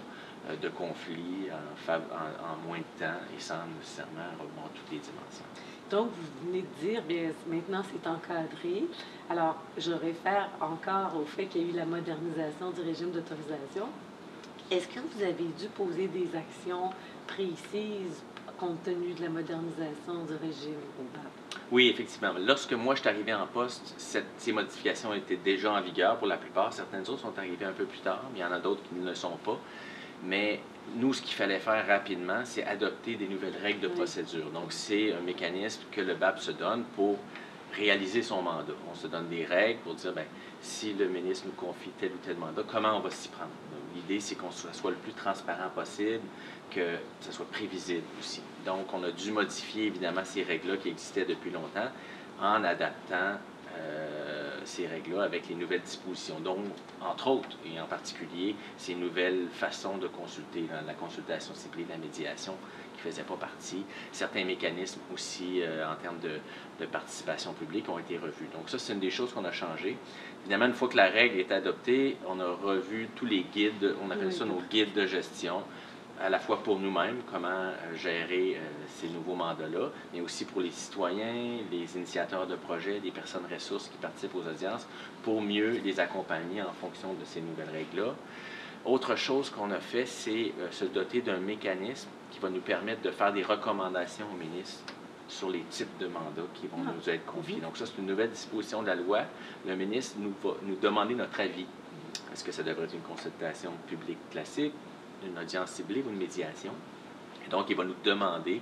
euh, 0.48 0.56
de 0.56 0.68
conflits 0.68 1.48
en, 1.88 2.66
moins 2.66 2.78
de 2.78 3.04
temps 3.04 3.20
et 3.36 3.40
sans 3.40 3.66
nécessairement 3.78 4.30
remonter 4.38 4.74
toutes 4.74 4.92
les 4.92 4.98
dimensions. 4.98 5.44
Donc, 5.90 6.10
vous 6.12 6.46
venez 6.46 6.62
de 6.62 6.88
dire, 6.88 7.02
bien, 7.02 7.30
maintenant 7.48 7.82
c'est 7.82 8.08
encadré. 8.08 8.84
Alors, 9.28 9.56
je 9.76 9.90
réfère 9.90 10.48
encore 10.60 11.20
au 11.20 11.24
fait 11.24 11.46
qu'il 11.46 11.62
y 11.62 11.64
a 11.64 11.72
eu 11.72 11.76
la 11.76 11.84
modernisation 11.84 12.70
du 12.70 12.80
régime 12.82 13.10
d'autorisation. 13.10 13.88
Est-ce 14.70 14.88
que 14.88 15.00
vous 15.00 15.22
avez 15.22 15.32
dû 15.58 15.66
poser 15.74 16.06
des 16.06 16.28
actions 16.36 16.90
précises 17.26 18.22
compte 18.60 18.82
tenu 18.82 19.14
de 19.14 19.22
la 19.22 19.30
modernisation 19.30 20.24
du 20.26 20.34
régime 20.34 20.76
au 20.98 21.02
BAP. 21.14 21.60
Oui, 21.72 21.88
effectivement. 21.88 22.34
Lorsque 22.38 22.74
moi 22.74 22.94
je 22.94 23.00
suis 23.00 23.08
arrivé 23.08 23.32
en 23.32 23.46
poste, 23.46 23.94
cette, 23.96 24.26
ces 24.36 24.52
modifications 24.52 25.14
étaient 25.14 25.38
déjà 25.38 25.72
en 25.72 25.80
vigueur 25.80 26.18
pour 26.18 26.26
la 26.26 26.36
plupart. 26.36 26.70
Certaines 26.70 27.08
autres 27.08 27.20
sont 27.20 27.38
arrivées 27.38 27.64
un 27.64 27.72
peu 27.72 27.86
plus 27.86 28.00
tard, 28.00 28.22
mais 28.32 28.40
il 28.40 28.42
y 28.42 28.44
en 28.44 28.52
a 28.52 28.58
d'autres 28.58 28.82
qui 28.82 28.96
ne 28.96 29.08
le 29.08 29.14
sont 29.14 29.38
pas. 29.42 29.58
Mais 30.24 30.60
nous, 30.96 31.14
ce 31.14 31.22
qu'il 31.22 31.32
fallait 31.32 31.58
faire 31.58 31.86
rapidement, 31.86 32.42
c'est 32.44 32.62
adopter 32.64 33.14
des 33.14 33.28
nouvelles 33.28 33.56
règles 33.56 33.80
de 33.80 33.88
procédure. 33.88 34.50
Donc, 34.50 34.72
c'est 34.72 35.14
un 35.14 35.20
mécanisme 35.20 35.80
que 35.90 36.02
le 36.02 36.14
BAP 36.14 36.38
se 36.38 36.50
donne 36.50 36.84
pour 36.94 37.16
réaliser 37.72 38.22
son 38.22 38.42
mandat. 38.42 38.74
On 38.90 38.94
se 38.94 39.06
donne 39.06 39.28
des 39.28 39.46
règles 39.46 39.80
pour 39.80 39.94
dire, 39.94 40.12
ben, 40.12 40.26
si 40.60 40.92
le 40.92 41.08
ministre 41.08 41.46
nous 41.46 41.52
confie 41.52 41.90
tel 41.98 42.10
ou 42.10 42.18
tel 42.22 42.36
mandat, 42.36 42.62
comment 42.70 42.98
on 42.98 43.00
va 43.00 43.10
s'y 43.10 43.28
prendre? 43.28 43.48
L'idée, 43.94 44.20
c'est 44.20 44.34
qu'on 44.34 44.50
soit 44.50 44.90
le 44.90 44.96
plus 44.96 45.12
transparent 45.12 45.68
possible, 45.74 46.20
que 46.70 46.96
ce 47.20 47.32
soit 47.32 47.50
prévisible 47.50 48.04
aussi. 48.18 48.40
Donc, 48.64 48.92
on 48.92 49.02
a 49.02 49.10
dû 49.10 49.32
modifier 49.32 49.86
évidemment 49.86 50.22
ces 50.24 50.42
règles-là 50.42 50.76
qui 50.76 50.88
existaient 50.88 51.24
depuis 51.24 51.50
longtemps 51.50 51.90
en 52.40 52.64
adaptant 52.64 53.38
euh, 53.76 54.09
ces 54.70 54.86
règles-là 54.86 55.24
avec 55.24 55.48
les 55.48 55.56
nouvelles 55.56 55.82
dispositions, 55.82 56.38
donc, 56.40 56.58
entre 57.00 57.28
autres, 57.28 57.56
et 57.66 57.80
en 57.80 57.86
particulier, 57.86 58.54
ces 58.76 58.94
nouvelles 58.94 59.48
façons 59.52 59.98
de 59.98 60.06
consulter, 60.06 60.64
la 60.86 60.94
consultation 60.94 61.54
ciblée, 61.54 61.84
la 61.88 61.98
médiation, 61.98 62.54
qui 62.94 63.06
ne 63.06 63.10
faisait 63.12 63.24
pas 63.24 63.36
partie. 63.36 63.84
Certains 64.12 64.44
mécanismes 64.44 65.00
aussi 65.12 65.62
euh, 65.62 65.90
en 65.90 65.96
termes 65.96 66.20
de, 66.20 66.38
de, 66.78 66.86
participation 66.86 67.52
publique 67.52 67.88
ont 67.88 67.98
été 67.98 68.16
revus. 68.16 68.46
Donc 68.52 68.68
ça, 68.68 68.78
c'est 68.78 68.92
une 68.92 69.00
des 69.00 69.10
choses 69.10 69.32
qu'on 69.32 69.44
a 69.44 69.52
changé. 69.52 69.96
Évidemment, 70.42 70.66
une 70.66 70.74
fois 70.74 70.88
que 70.88 70.96
la 70.96 71.08
règle 71.08 71.38
est 71.38 71.50
adoptée, 71.50 72.16
on 72.26 72.38
a 72.40 72.52
revu 72.52 73.08
tous 73.16 73.26
les 73.26 73.42
guides, 73.42 73.94
on 74.02 74.10
appelle 74.10 74.32
ça 74.32 74.44
nos 74.44 74.62
guides 74.70 74.92
de 74.94 75.06
gestion, 75.06 75.62
à 76.20 76.28
la 76.28 76.38
fois 76.38 76.62
pour 76.62 76.78
nous-mêmes, 76.78 77.22
comment 77.30 77.48
euh, 77.48 77.94
gérer 77.96 78.56
euh, 78.56 78.60
ces 78.88 79.08
nouveaux 79.08 79.34
mandats-là, 79.34 79.88
mais 80.12 80.20
aussi 80.20 80.44
pour 80.44 80.60
les 80.60 80.70
citoyens, 80.70 81.58
les 81.70 81.96
initiateurs 81.96 82.46
de 82.46 82.56
projets, 82.56 83.00
les 83.02 83.10
personnes 83.10 83.46
ressources 83.50 83.88
qui 83.88 83.96
participent 83.96 84.34
aux 84.34 84.46
audiences, 84.46 84.86
pour 85.22 85.40
mieux 85.40 85.80
les 85.82 85.98
accompagner 85.98 86.60
en 86.62 86.72
fonction 86.72 87.14
de 87.14 87.24
ces 87.24 87.40
nouvelles 87.40 87.70
règles-là. 87.70 88.14
Autre 88.84 89.16
chose 89.16 89.50
qu'on 89.50 89.70
a 89.70 89.80
fait, 89.80 90.06
c'est 90.06 90.52
euh, 90.58 90.70
se 90.70 90.84
doter 90.84 91.22
d'un 91.22 91.38
mécanisme 91.38 92.08
qui 92.30 92.38
va 92.38 92.50
nous 92.50 92.60
permettre 92.60 93.00
de 93.02 93.10
faire 93.10 93.32
des 93.32 93.42
recommandations 93.42 94.26
au 94.32 94.36
ministre 94.36 94.92
sur 95.26 95.48
les 95.48 95.62
types 95.70 95.98
de 95.98 96.06
mandats 96.06 96.48
qui 96.54 96.66
vont 96.66 96.82
ah. 96.86 96.92
nous 96.94 97.08
être 97.08 97.24
confiés. 97.24 97.60
Donc 97.60 97.76
ça, 97.76 97.86
c'est 97.86 97.98
une 97.98 98.06
nouvelle 98.06 98.30
disposition 98.30 98.82
de 98.82 98.88
la 98.88 98.94
loi. 98.94 99.20
Le 99.66 99.74
ministre 99.74 100.16
nous 100.18 100.34
va 100.42 100.56
nous 100.62 100.76
demander 100.76 101.14
notre 101.14 101.40
avis. 101.40 101.66
Est-ce 102.32 102.44
que 102.44 102.52
ça 102.52 102.62
devrait 102.62 102.84
être 102.84 102.94
une 102.94 103.00
consultation 103.00 103.72
publique 103.88 104.18
classique, 104.30 104.72
une 105.26 105.38
audience 105.38 105.70
ciblée 105.70 106.02
ou 106.06 106.10
une 106.10 106.18
médiation. 106.18 106.72
Et 107.46 107.50
donc, 107.50 107.66
il 107.68 107.76
va 107.76 107.84
nous 107.84 107.96
demander 108.04 108.60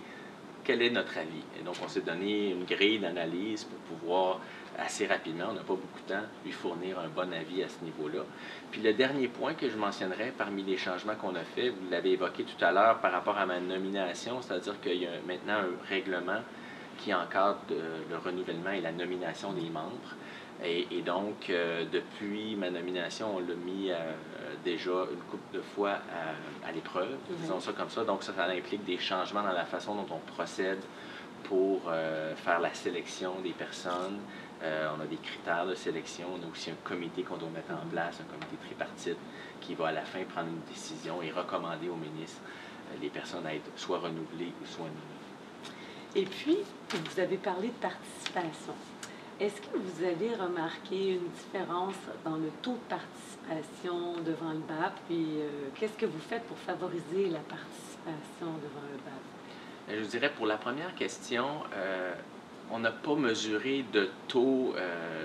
quel 0.64 0.82
est 0.82 0.90
notre 0.90 1.16
avis. 1.18 1.42
Et 1.58 1.62
donc, 1.62 1.76
on 1.82 1.88
s'est 1.88 2.02
donné 2.02 2.50
une 2.50 2.64
grille 2.64 2.98
d'analyse 2.98 3.64
pour 3.64 3.78
pouvoir 3.96 4.40
assez 4.78 5.06
rapidement, 5.06 5.46
on 5.50 5.54
n'a 5.54 5.60
pas 5.60 5.74
beaucoup 5.74 6.00
de 6.06 6.14
temps, 6.14 6.26
lui 6.44 6.52
fournir 6.52 6.98
un 7.00 7.08
bon 7.08 7.32
avis 7.32 7.64
à 7.64 7.68
ce 7.68 7.84
niveau-là. 7.84 8.20
Puis 8.70 8.80
le 8.80 8.92
dernier 8.92 9.26
point 9.26 9.54
que 9.54 9.68
je 9.68 9.76
mentionnerai 9.76 10.32
parmi 10.38 10.62
les 10.62 10.76
changements 10.76 11.16
qu'on 11.16 11.34
a 11.34 11.42
fait, 11.42 11.70
vous 11.70 11.90
l'avez 11.90 12.12
évoqué 12.12 12.44
tout 12.44 12.64
à 12.64 12.70
l'heure 12.70 13.00
par 13.00 13.10
rapport 13.10 13.36
à 13.36 13.44
ma 13.44 13.58
nomination, 13.58 14.40
c'est-à-dire 14.40 14.80
qu'il 14.80 15.02
y 15.02 15.06
a 15.06 15.10
maintenant 15.26 15.54
un 15.54 15.88
règlement 15.88 16.42
qui 16.98 17.12
encadre 17.12 17.58
euh, 17.72 17.98
le 18.08 18.18
renouvellement 18.18 18.70
et 18.70 18.80
la 18.80 18.92
nomination 18.92 19.52
des 19.52 19.68
membres. 19.68 20.14
Et, 20.64 21.02
donc, 21.02 21.50
euh, 21.50 21.84
depuis 21.90 22.56
ma 22.56 22.68
nomination, 22.70 23.36
on 23.36 23.38
l'a 23.38 23.54
mis 23.54 23.90
euh, 23.90 23.96
déjà 24.64 25.06
une 25.12 25.20
couple 25.30 25.56
de 25.56 25.60
fois 25.60 25.98
à, 26.66 26.72
l'épreuve, 26.72 27.10
mhm. 27.30 27.36
disons 27.40 27.60
ça 27.60 27.72
comme 27.72 27.90
ça. 27.90 28.04
Donc, 28.04 28.24
ça, 28.24 28.32
ça 28.34 28.44
implique 28.46 28.84
des 28.84 28.98
changements 28.98 29.42
dans 29.42 29.52
la 29.52 29.64
façon 29.64 29.94
dont 29.94 30.06
on 30.10 30.32
procède 30.32 30.80
pour 31.44 31.82
euh, 31.86 32.34
faire 32.34 32.58
la 32.58 32.74
sélection 32.74 33.34
des 33.42 33.52
personnes. 33.52 34.18
on 34.60 35.00
a 35.00 35.06
des 35.06 35.18
critères 35.18 35.66
de 35.66 35.76
sélection. 35.76 36.26
On 36.34 36.44
a 36.44 36.50
aussi 36.50 36.70
un 36.70 36.82
comité 36.82 37.22
qu'on 37.22 37.36
doit 37.36 37.50
mettre 37.50 37.70
en 37.70 37.84
mhm. 37.84 37.92
place, 37.92 38.20
un 38.20 38.24
comité 38.24 38.56
tripartite 38.66 39.18
qui 39.60 39.74
va 39.74 39.88
à 39.88 39.92
la 39.92 40.02
fin 40.02 40.24
prendre 40.24 40.48
une 40.48 40.62
décision 40.68 41.22
et 41.22 41.30
recommander 41.30 41.88
au 41.88 41.96
ministre 41.96 42.40
les 43.00 43.10
personnes 43.10 43.46
à 43.46 43.54
être 43.54 43.70
soit 43.76 43.98
renouvelées 43.98 44.52
ou 44.60 44.66
soit 44.66 44.86
nommées. 44.86 45.18
Et 46.16 46.24
puis, 46.24 46.56
vous 46.90 47.20
avez 47.20 47.36
parlé 47.36 47.68
de 47.68 47.74
participation. 47.74 48.74
Est-ce 49.40 49.60
que 49.60 49.76
vous 49.76 50.02
avez 50.02 50.34
remarqué 50.34 51.12
une 51.12 51.28
différence 51.28 51.94
dans 52.24 52.34
le 52.34 52.50
taux 52.60 52.72
de 52.72 52.88
participation 52.88 54.14
devant 54.24 54.50
le 54.50 54.58
BAP? 54.58 54.94
Puis 55.06 55.26
euh, 55.38 55.68
qu'est-ce 55.78 55.96
que 55.96 56.06
vous 56.06 56.18
faites 56.18 56.42
pour 56.42 56.58
favoriser 56.58 57.28
la 57.30 57.38
participation 57.38 58.46
devant 58.46 58.86
le 58.90 58.96
BAP? 58.96 59.90
Euh, 59.90 59.98
je 59.98 60.02
vous 60.02 60.10
dirais 60.10 60.32
pour 60.36 60.46
la 60.46 60.56
première 60.56 60.92
question, 60.96 61.46
euh, 61.72 62.14
on 62.72 62.80
n'a 62.80 62.90
pas 62.90 63.14
mesuré 63.14 63.84
de 63.92 64.10
taux. 64.26 64.74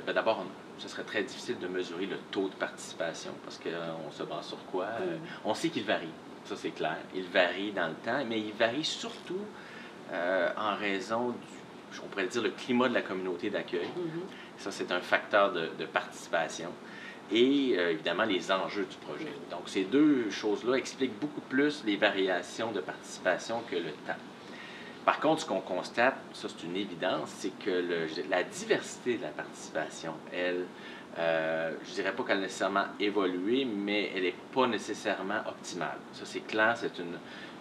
Ben 0.06 0.14
d'abord, 0.14 0.46
ce 0.78 0.88
serait 0.88 1.04
très 1.04 1.24
difficile 1.24 1.58
de 1.58 1.68
mesurer 1.68 2.06
le 2.06 2.18
taux 2.30 2.50
de 2.50 2.56
participation 2.56 3.32
parce 3.44 3.58
qu'on 3.58 4.12
se 4.12 4.22
base 4.22 4.46
sur 4.46 4.64
quoi? 4.66 4.90
on 5.44 5.56
sait 5.56 5.70
qu'il 5.70 5.86
varie, 5.86 6.14
ça 6.46 6.56
c'est 6.56 6.70
clair. 6.70 6.98
Il 7.16 7.24
varie 7.24 7.72
dans 7.72 7.88
le 7.88 7.96
temps, 7.96 8.24
mais 8.28 8.40
il 8.40 8.54
varie 8.54 8.86
surtout 8.86 9.42
en 10.12 10.76
raison 10.76 11.30
du 11.30 11.63
on 12.04 12.08
pourrait 12.08 12.28
dire, 12.28 12.42
le 12.42 12.52
climat 12.52 12.90
de 12.90 12.94
la 12.94 13.02
communauté 13.02 13.50
d'accueil. 13.50 13.88
Mm-hmm. 13.88 14.58
Ça, 14.58 14.72
c'est 14.72 14.92
un 14.92 15.02
facteur 15.02 15.52
de, 15.52 15.86
participation. 15.86 16.70
Et 17.32 17.76
euh, 17.78 17.92
évidemment, 17.92 18.24
les 18.26 18.52
enjeux 18.52 18.86
du 18.86 18.98
projet. 18.98 19.32
Donc, 19.50 19.62
ces 19.68 19.84
deux 19.84 20.30
choses-là 20.30 20.76
expliquent 20.76 21.20
beaucoup 21.20 21.42
plus 21.42 21.84
les 21.86 21.96
variations 21.96 22.72
de 22.72 22.82
participation 22.82 23.62
que 23.70 23.76
le 23.76 23.92
temps. 24.06 24.20
Par 25.06 25.20
contre, 25.20 25.42
ce 25.42 25.46
qu'on 25.46 25.60
constate, 25.60 26.16
ça 26.34 26.48
c'est 26.48 26.66
une 26.66 26.78
évidence, 26.78 27.30
c'est 27.30 27.58
que 27.60 27.84
la 28.30 28.44
diversité 28.44 29.18
de 29.18 29.24
la 29.24 29.30
participation, 29.30 30.14
elle, 30.32 30.66
euh, 31.18 31.74
je 31.84 31.90
ne 31.90 31.96
dirais 31.96 32.14
pas 32.14 32.24
qu'elle 32.24 32.38
a 32.38 32.42
nécessairement 32.42 32.86
évolué, 33.00 33.66
mais 33.66 34.12
elle 34.16 34.24
n'est 34.24 34.36
pas 34.54 34.66
nécessairement 34.66 35.42
optimale. 35.46 35.98
Ça 36.14 36.26
c'est 36.26 36.48
clair, 36.48 36.76
c'est 36.78 36.98
une, 37.00 37.16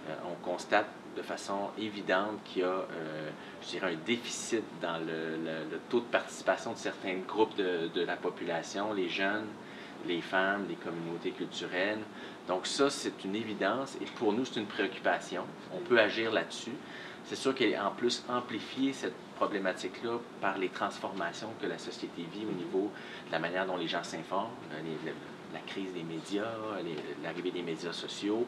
euh, 0.08 0.14
on 0.30 0.44
constate 0.44 0.86
de 1.16 1.22
façon 1.22 1.70
évidente 1.78 2.42
qu'il 2.44 2.62
y 2.62 2.64
a, 2.64 2.68
euh, 2.68 3.30
je 3.62 3.68
dirais, 3.68 3.92
un 3.92 4.06
déficit 4.06 4.64
dans 4.80 4.98
le, 4.98 5.78
taux 5.88 6.00
de 6.00 6.06
participation 6.06 6.72
de 6.72 6.78
certains 6.78 7.16
groupes 7.26 7.54
de, 7.56 7.88
de, 7.94 8.04
la 8.04 8.16
population, 8.16 8.92
les 8.92 9.08
jeunes, 9.08 9.46
les 10.06 10.20
femmes, 10.20 10.66
les 10.68 10.76
communautés 10.76 11.30
culturelles. 11.30 12.00
Donc 12.48 12.66
ça, 12.66 12.90
c'est 12.90 13.24
une 13.24 13.36
évidence 13.36 13.96
et 14.00 14.04
pour 14.16 14.32
nous, 14.32 14.44
c'est 14.44 14.60
une 14.60 14.66
préoccupation. 14.66 15.44
On 15.72 15.78
peut 15.78 16.00
agir 16.00 16.32
là-dessus. 16.32 16.72
C'est 17.24 17.36
sûr 17.36 17.54
qu'elle 17.54 17.70
est 17.70 17.78
en 17.78 17.92
plus 17.92 18.24
amplifiée, 18.28 18.92
cette 18.92 19.14
problématique-là, 19.36 20.18
par 20.40 20.58
les 20.58 20.68
transformations 20.68 21.48
que 21.60 21.66
la 21.66 21.78
société 21.78 22.26
vit 22.32 22.44
au 22.44 22.52
niveau 22.52 22.90
de 23.26 23.32
la 23.32 23.38
manière 23.38 23.66
dont 23.66 23.76
les 23.76 23.86
gens 23.88 24.02
s'informent, 24.02 24.50
la 25.52 25.60
crise 25.60 25.92
des 25.92 26.02
médias, 26.02 26.54
l'arrivée 27.22 27.50
des 27.50 27.62
médias 27.62 27.92
sociaux, 27.92 28.46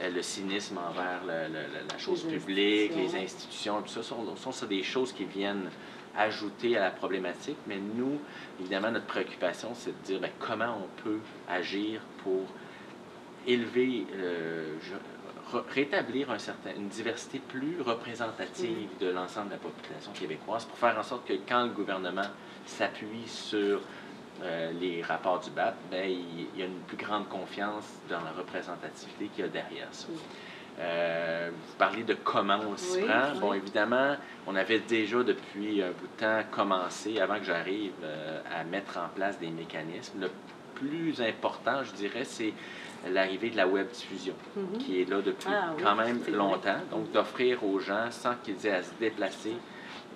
euh, 0.00 0.10
le 0.10 0.22
cynisme 0.22 0.78
envers 0.78 1.24
la 1.24 1.98
chose 1.98 2.24
publique, 2.24 2.92
les 2.96 3.16
institutions, 3.16 3.82
tout 3.82 3.88
ça 3.88 4.02
sont, 4.02 4.36
sont 4.36 4.52
ça 4.52 4.66
des 4.66 4.82
choses 4.82 5.12
qui 5.12 5.24
viennent 5.24 5.70
ajouter 6.16 6.76
à 6.76 6.80
la 6.80 6.90
problématique. 6.90 7.58
Mais 7.66 7.78
nous, 7.78 8.18
évidemment, 8.60 8.90
notre 8.90 9.06
préoccupation, 9.06 9.70
c'est 9.74 9.90
de 9.90 10.06
dire 10.06 10.20
ben, 10.20 10.30
comment 10.38 10.78
on 10.82 11.02
peut 11.02 11.20
agir 11.48 12.00
pour 12.22 12.42
élever, 13.46 14.06
euh, 14.14 14.74
rétablir 15.68 16.30
un 16.30 16.38
certain, 16.38 16.70
une 16.76 16.88
diversité 16.88 17.38
plus 17.38 17.80
représentative 17.80 18.88
de 19.00 19.08
l'ensemble 19.08 19.48
de 19.48 19.52
la 19.52 19.58
population 19.58 20.12
québécoise 20.12 20.64
pour 20.64 20.76
faire 20.78 20.98
en 20.98 21.02
sorte 21.02 21.26
que 21.26 21.34
quand 21.48 21.64
le 21.64 21.70
gouvernement 21.70 22.28
s'appuie 22.64 23.28
sur 23.28 23.80
euh, 24.42 24.72
les 24.80 25.02
rapports 25.02 25.40
du 25.40 25.50
BAP, 25.50 25.74
ben, 25.90 26.10
il, 26.10 26.58
y 26.58 26.62
a 26.62 26.66
une 26.66 26.80
plus 26.86 26.96
grande 26.96 27.28
confiance 27.28 27.84
dans 28.08 28.20
la 28.20 28.32
représentativité 28.32 29.28
qu'il 29.28 29.44
y 29.44 29.48
a 29.48 29.50
derrière 29.50 29.88
ça. 29.90 30.08
Euh, 30.78 31.50
vous 31.50 31.76
parlez 31.78 32.02
de 32.02 32.14
comment 32.14 32.58
on 32.70 32.76
s'y 32.76 33.00
prend. 33.00 33.34
Bon, 33.40 33.54
évidemment, 33.54 34.16
on 34.46 34.54
avait 34.56 34.80
déjà 34.80 35.22
depuis 35.22 35.82
un 35.82 35.88
bout 35.88 36.06
de 36.06 36.20
temps 36.20 36.42
commencé, 36.50 37.18
avant 37.18 37.38
que 37.38 37.44
j'arrive, 37.44 37.92
euh, 38.02 38.40
à 38.54 38.62
mettre 38.64 38.98
en 38.98 39.08
place 39.14 39.38
des 39.38 39.48
mécanismes. 39.48 40.20
Le 40.20 40.30
plus 40.74 41.22
important, 41.22 41.82
je 41.82 41.92
dirais, 41.92 42.24
c'est 42.24 42.52
l'arrivée 43.10 43.48
de 43.48 43.56
la 43.56 43.66
web 43.66 43.88
diffusion, 43.88 44.34
mm-hmm. 44.58 44.78
qui 44.78 45.00
est 45.00 45.08
là 45.08 45.22
depuis 45.22 45.48
ah 45.50 45.72
quand 45.82 45.94
même 45.94 46.20
longtemps. 46.30 46.80
Donc, 46.90 47.10
d'offrir 47.10 47.64
aux 47.64 47.78
gens, 47.78 48.10
sans 48.10 48.34
qu'ils 48.42 48.66
aient 48.66 48.74
à 48.74 48.82
se 48.82 48.92
déplacer, 49.00 49.54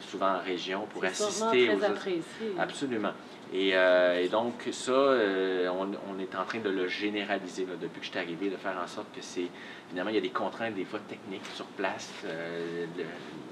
souvent 0.01 0.35
en 0.35 0.41
région, 0.41 0.87
pour 0.93 1.03
assister 1.07 1.71
aux... 1.75 1.83
Apprécié. 1.83 2.23
Absolument. 2.59 3.13
Euh, 3.53 4.21
et, 4.21 4.29
donc, 4.29 4.69
ça, 4.71 4.93
euh, 4.93 5.69
on, 5.69 6.19
est 6.21 6.35
en 6.37 6.45
train 6.45 6.61
de 6.61 6.71
le 6.71 6.87
généraliser 6.87 7.67
depuis 7.81 8.01
que 8.01 8.07
je 8.07 8.11
suis 8.11 8.19
arrivé, 8.19 8.49
de 8.49 8.57
faire 8.57 8.77
en 8.83 8.87
sorte 8.87 9.09
que 9.15 9.23
c'est. 9.23 9.49
Évidemment, 9.89 10.11
il 10.11 10.15
y 10.15 10.19
a 10.19 10.23
des 10.23 10.31
contraintes, 10.31 10.75
des 10.75 10.85
fois 10.85 11.01
techniques 11.01 11.47
sur 11.55 11.65
place, 11.67 12.13
euh, 12.25 12.87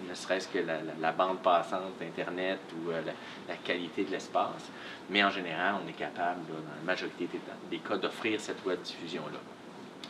ne 0.08 0.14
serait-ce 0.14 0.46
que 0.48 0.60
la, 1.00 1.12
bande 1.12 1.40
passante 1.40 1.98
d'Internet 1.98 2.60
ou 2.76 2.90
la, 2.90 3.56
qualité 3.56 4.04
de 4.04 4.12
l'espace. 4.12 4.70
Mais 5.10 5.24
en 5.24 5.30
général, 5.30 5.76
on 5.84 5.88
est 5.88 5.94
capable, 5.94 6.46
dans 6.46 6.54
la 6.54 6.84
majorité 6.86 7.28
des, 7.68 7.78
cas, 7.78 7.96
d'offrir 7.96 8.40
cette 8.40 8.64
web 8.64 8.80
diffusion-là. 8.80 9.38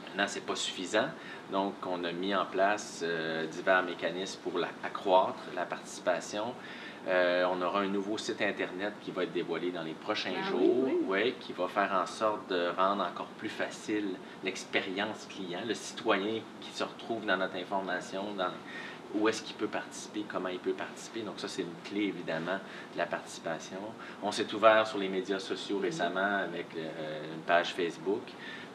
Maintenant, 0.09 0.29
ce 0.29 0.35
n'est 0.35 0.45
pas 0.45 0.57
suffisant. 0.57 1.09
Donc, 1.51 1.75
on 1.87 2.05
a 2.05 2.13
mis 2.13 2.35
en 2.35 2.45
place 2.45 3.03
divers 3.51 3.83
mécanismes 3.85 4.41
pour 4.43 4.61
accroître 4.85 5.45
la 5.55 5.65
participation. 5.65 6.55
Euh, 7.09 7.47
on 7.51 7.63
aura 7.63 7.81
un 7.81 7.89
nouveau 7.89 8.19
site 8.19 8.43
Internet 8.43 8.93
qui 9.01 9.13
va 9.13 9.25
être 9.25 9.33
dévoilé 9.33 9.71
dans 9.71 9.83
les 9.83 9.95
prochains 9.95 10.35
Ah 10.39 10.51
jours, 10.51 10.85
oui, 10.85 10.99
ouais, 11.07 11.35
qui 11.41 11.55
va 11.55 11.67
faire 11.67 11.91
en 11.93 12.05
sorte 12.05 12.51
de 12.51 12.69
rendre 12.77 13.03
encore 13.03 13.29
plus 13.39 13.49
facile 13.49 14.17
l'expérience 14.45 15.27
client, 15.31 15.61
le 15.67 15.73
citoyen 15.73 16.43
qui 16.61 16.71
se 16.71 16.85
retrouve 16.85 17.25
dans 17.25 17.39
notre 17.39 17.57
information, 17.57 18.35
dans 18.37 18.51
où 19.15 19.27
est-ce 19.27 19.43
qu'il 19.43 19.57
peut 19.57 19.69
participer, 19.69 20.25
comment 20.29 20.51
il 20.51 20.59
peut 20.59 20.75
participer. 20.75 21.23
Donc 21.23 21.41
ça, 21.41 21.49
c'est 21.49 21.63
une 21.63 21.69
clé, 21.83 22.09
évidemment, 22.09 22.59
de 22.93 22.99
la 22.99 23.07
participation. 23.07 23.79
On 24.23 24.31
s'est 24.31 24.53
ouvert 24.53 24.87
sur 24.87 24.99
les 24.99 25.09
médias 25.09 25.39
sociaux 25.39 25.79
récemment 25.79 26.37
avec 26.37 26.67
euh, 26.77 27.25
une 27.35 27.41
page 27.41 27.73
Facebook 27.73 28.21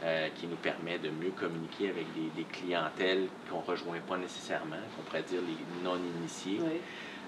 euh, 0.03 0.29
qui 0.33 0.47
nous 0.47 0.55
permet 0.55 0.97
de 0.97 1.09
mieux 1.09 1.29
communiquer 1.39 1.89
avec 1.89 2.11
des, 2.15 2.31
des 2.35 2.45
clientèles 2.45 3.27
qu'on 3.47 3.59
ne 3.59 3.65
rejoint 3.65 3.99
pas 4.07 4.17
nécessairement, 4.17 4.75
qu'on 4.95 5.03
pourrait 5.03 5.21
dire 5.21 5.41
les 5.41 5.83
non-initiés. 5.87 6.59
Oui. 6.61 6.81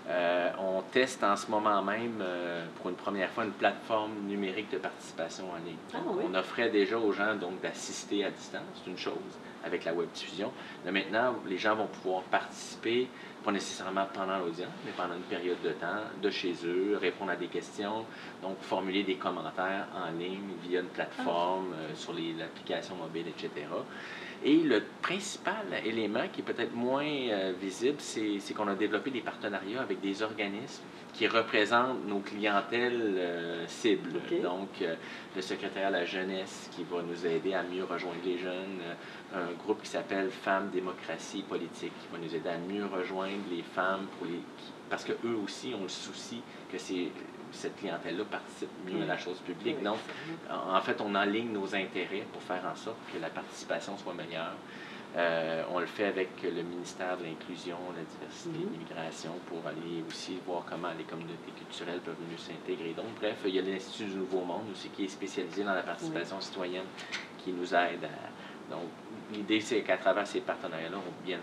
Euh, 0.08 0.52
on 0.60 0.82
teste 0.92 1.24
en 1.24 1.36
ce 1.36 1.50
moment 1.50 1.82
même, 1.82 2.20
euh, 2.22 2.64
pour 2.78 2.90
une 2.90 2.96
première 2.96 3.30
fois, 3.32 3.44
une 3.44 3.52
plateforme 3.54 4.12
numérique 4.28 4.70
de 4.72 4.78
participation 4.78 5.46
en 5.52 5.56
ligne. 5.66 5.78
Ah 5.94 5.98
oui. 6.06 6.24
On 6.30 6.36
offrait 6.36 6.70
déjà 6.70 6.98
aux 7.00 7.12
gens 7.12 7.34
donc 7.36 7.60
d'assister 7.62 8.24
à 8.24 8.30
distance, 8.30 8.62
c'est 8.84 8.92
une 8.92 8.98
chose, 9.00 9.14
avec 9.66 9.84
la 9.84 9.94
web 9.96 10.08
diffusion. 10.14 10.52
Mais 10.86 10.92
maintenant, 10.92 11.36
les 11.48 11.58
gens 11.58 11.76
vont 11.76 11.88
pouvoir 11.88 12.22
participer, 12.24 13.08
pas 13.44 13.52
nécessairement 13.52 14.06
pendant 14.14 14.38
l'audience, 14.38 14.70
mais 14.86 14.92
pendant 14.96 15.16
une 15.16 15.24
période 15.24 15.62
de 15.64 15.72
temps, 15.72 16.04
de 16.22 16.30
chez 16.30 16.54
eux, 16.66 16.98
répondre 17.02 17.32
à 17.32 17.36
des 17.36 17.48
questions, 17.48 18.06
donc 18.44 18.58
formuler 18.62 19.04
des 19.04 19.16
commentaires 19.16 19.88
en 19.96 20.12
ligne 20.12 20.52
via 20.68 20.82
une 20.82 20.88
plateforme, 20.88 21.74
Ah. 21.74 21.82
euh, 21.92 21.96
sur 21.96 22.14
les- 22.14 22.34
l'application 22.34 22.96
mobile, 22.96 23.26
etc. 23.28 23.50
Et 24.44 24.58
le 24.58 24.84
principal 25.02 25.66
élément 25.84 26.28
qui 26.32 26.42
est 26.42 26.44
peut-être 26.44 26.76
moins 26.76 27.04
euh, 27.06 27.54
visible, 27.60 27.98
c'est 28.00 28.54
qu'on 28.56 28.68
a 28.68 28.76
développé 28.76 29.10
des 29.10 29.22
partenariats 29.22 29.82
avec 29.82 30.02
des 30.02 30.22
organismes 30.22 30.84
qui 31.14 31.28
représentent 31.28 32.06
nos 32.08 32.20
clientèles 32.20 33.16
euh, 33.18 33.66
cibles. 33.68 34.20
Donc, 34.44 34.70
euh, 34.82 34.96
le 35.36 35.42
secrétaire 35.42 35.88
à 35.88 35.90
la 35.92 36.06
jeunesse 36.06 36.70
qui 36.76 36.84
va 36.84 37.02
nous 37.02 37.26
aider 37.26 37.54
à 37.54 37.64
mieux 37.64 37.86
rejoindre 37.86 38.20
les 38.26 38.38
jeunes, 38.38 38.82
un 39.34 39.52
groupe 39.64 39.82
qui 39.82 39.90
s'appelle 39.90 40.30
Femmes, 40.30 40.70
démocratie 40.72 41.42
politique 41.44 41.94
qui 42.02 42.08
va 42.12 42.18
nous 42.24 42.36
aider 42.36 42.50
à 42.50 42.58
mieux 42.58 42.86
rejoindre 42.86 43.44
les 43.50 43.64
femmes 43.64 44.06
pour 44.18 44.28
les, 44.28 44.34
qui- 44.34 44.72
parce 44.90 45.04
que 45.06 45.14
eux 45.26 45.38
aussi 45.44 45.74
ont 45.74 45.84
le 45.84 45.90
souci 45.90 46.42
que 46.72 46.78
c'est 46.78 47.08
cette 47.56 47.78
clientèle-là 47.78 48.24
participe 48.26 48.70
mieux 48.86 49.04
à 49.04 49.06
la 49.06 49.18
chose 49.18 49.40
publique. 49.40 49.82
Donc, 49.84 49.98
en 50.50 50.82
fait, 50.82 51.00
on 51.02 51.16
enligne 51.16 51.52
nos 51.52 51.74
intérêts 51.76 52.26
pour 52.32 52.42
faire 52.42 52.64
en 52.72 52.76
sorte 52.76 52.98
que 53.14 53.20
la 53.20 53.30
participation 53.30 53.98
soit 53.98 54.14
meilleure. 54.14 54.54
Euh, 55.18 55.64
on 55.72 55.80
le 55.80 55.86
fait 55.86 56.08
avec 56.08 56.30
le 56.44 56.62
ministère 56.62 57.18
de 57.18 57.24
l'Inclusion, 57.24 57.78
la 57.96 58.04
diversité 58.04 58.50
et 58.60 58.66
de 58.66 58.70
l'immigration 58.70 59.32
pour 59.48 59.66
aller 59.66 60.04
aussi 60.06 60.38
voir 60.46 60.66
comment 60.70 60.90
les 60.98 61.06
communautés 61.06 61.52
culturelles 61.58 62.02
peuvent 62.02 62.20
mieux 62.30 62.38
s'intégrer. 62.38 62.92
Donc, 62.92 63.16
bref, 63.22 63.38
il 63.46 63.56
y 63.56 63.60
a 63.60 63.62
l'Institut 63.62 64.10
du 64.10 64.16
Nouveau 64.18 64.42
Monde 64.42 64.66
aussi 64.74 64.90
qui 64.90 65.06
est 65.06 65.08
spécialisé 65.08 65.64
dans 65.64 65.74
la 65.74 65.84
participation 65.84 66.42
citoyenne 66.42 66.88
qui 67.38 67.54
nous 67.54 67.74
aide 67.74 68.04
à. 68.04 68.74
Donc, 68.74 68.90
l'idée, 69.32 69.62
c'est 69.62 69.82
qu'à 69.84 69.98
travers 69.98 70.28
ces 70.28 70.42
partenariats-là, 70.42 70.98
on 70.98 71.26
vienne 71.26 71.40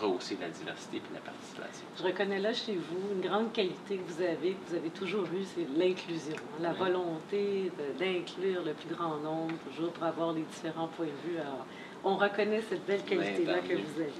rehausser 0.00 0.36
la 0.40 0.48
diversité 0.48 0.96
et 0.98 1.14
la 1.14 1.20
participation. 1.20 1.84
Je 1.98 2.02
reconnais 2.02 2.38
là 2.38 2.52
chez 2.52 2.74
vous 2.74 3.14
une 3.14 3.20
grande 3.20 3.52
qualité 3.52 3.96
que 3.98 4.10
vous 4.12 4.22
avez, 4.22 4.52
que 4.52 4.70
vous 4.70 4.74
avez 4.76 4.90
toujours 4.90 5.24
eue, 5.24 5.44
c'est 5.44 5.66
l'inclusion. 5.78 6.34
hein, 6.36 6.62
La 6.62 6.70
Oui. 6.72 6.78
volonté 6.78 7.70
d'inclure 7.98 8.62
le 8.64 8.72
plus 8.72 8.94
grand 8.94 9.16
nombre, 9.18 9.54
toujours 9.70 9.92
pour 9.92 10.04
avoir 10.04 10.32
les 10.32 10.42
différents 10.42 10.88
points 10.88 11.06
de 11.06 11.30
vue. 11.30 11.38
Alors, 11.38 11.66
on 12.04 12.16
reconnaît 12.16 12.62
cette 12.68 12.84
belle 12.86 13.02
qualité-là 13.04 13.58
tant 13.58 13.68
que 13.68 13.74
vous 13.74 14.00
avez. 14.00 14.12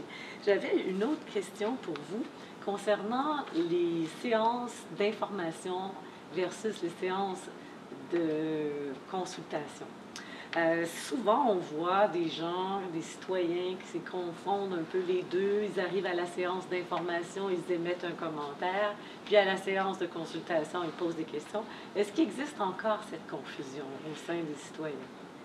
J'avais 0.45 0.83
une 0.89 1.03
autre 1.03 1.25
question 1.33 1.75
pour 1.83 1.95
vous 2.11 2.23
concernant 2.65 3.45
les 3.55 4.07
séances 4.21 4.85
d'information 4.99 5.91
versus 6.35 6.81
les 6.83 6.91
séances 7.01 7.43
de 8.13 8.93
consultation. 9.11 9.87
Euh, 10.55 10.85
souvent, 11.09 11.47
on 11.49 11.55
voit 11.55 12.09
des 12.09 12.29
gens, 12.29 12.83
des 12.93 13.01
citoyens 13.01 13.75
qui 13.81 13.99
se 13.99 14.11
confondent 14.11 14.75
un 14.75 14.83
peu 14.83 15.01
les 15.09 15.23
deux. 15.23 15.63
Ils 15.65 15.81
arrivent 15.81 16.05
à 16.05 16.13
la 16.13 16.27
séance 16.27 16.69
d'information, 16.69 17.49
ils 17.49 17.73
émettent 17.73 18.05
un 18.05 18.13
commentaire, 18.13 18.95
puis 19.25 19.37
à 19.37 19.47
la 19.47 19.57
séance 19.57 19.99
de 19.99 20.07
consultation, 20.07 20.85
ils 20.85 20.91
posent 20.91 21.17
des 21.17 21.25
questions. 21.25 21.65
Est-ce 21.97 22.13
qu'il 22.13 22.25
existe 22.25 22.61
encore 22.61 23.01
cette 23.09 23.27
confusion 23.29 23.85
au 24.11 24.15
sein 24.27 24.35
des 24.35 24.55
citoyens? 24.59 24.95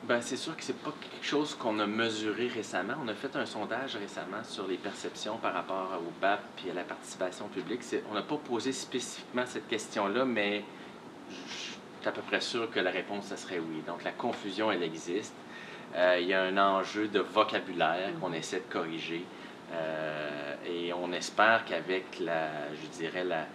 Ben, 0.04 0.22
c'est 0.22 0.38
sûr 0.38 0.56
que 0.56 0.63
c'est 0.63 0.78
pas 0.78 0.93
quelque 1.02 1.26
chose 1.26 1.56
qu'on 1.56 1.80
a 1.80 1.88
mesuré 1.88 2.48
récemment. 2.48 2.93
On 3.04 3.08
a 3.08 3.13
fait 3.13 3.34
un 3.36 3.46
sondage 3.46 3.96
récemment 3.96 4.43
sur 4.43 4.67
les 4.67 4.78
perceptions 4.78 5.38
par 5.38 5.54
rapport 5.54 6.02
au 6.06 6.12
BAP 6.22 6.41
et 6.67 6.72
à 6.72 6.74
la 6.74 6.84
participation 6.84 7.48
publique. 7.48 7.82
On 8.12 8.13
n'a 8.13 8.22
pas 8.22 8.38
posé 8.38 8.74
spécifiquement 8.74 9.46
cette 9.46 9.67
question-là, 9.67 10.26
mais 10.26 10.63
je 11.30 11.76
à 12.05 12.12
peu 12.12 12.21
près 12.21 12.41
sûr 12.41 12.69
que 12.71 12.79
la 12.79 12.91
réponse, 12.91 13.25
ça 13.25 13.38
serait 13.38 13.60
oui. 13.60 13.81
Donc, 13.88 14.03
la 14.03 14.12
confusion, 14.12 14.71
elle 14.71 14.83
existe. 14.83 15.33
Euh, 15.95 16.17
il 16.19 16.27
y 16.27 16.33
a 16.33 16.43
un 16.43 16.57
enjeu 16.57 17.07
de 17.07 17.19
vocabulaire 17.19 18.12
qu'on 18.19 18.33
essaie 18.33 18.57
de 18.67 18.71
corriger. 18.73 19.23
Euh, 19.73 20.55
et 20.65 20.93
on 20.93 21.12
espère 21.12 21.65
qu'avec 21.65 22.19
la, 22.19 22.49
je 22.81 22.88
dirais, 22.97 23.23
la, 23.23 23.45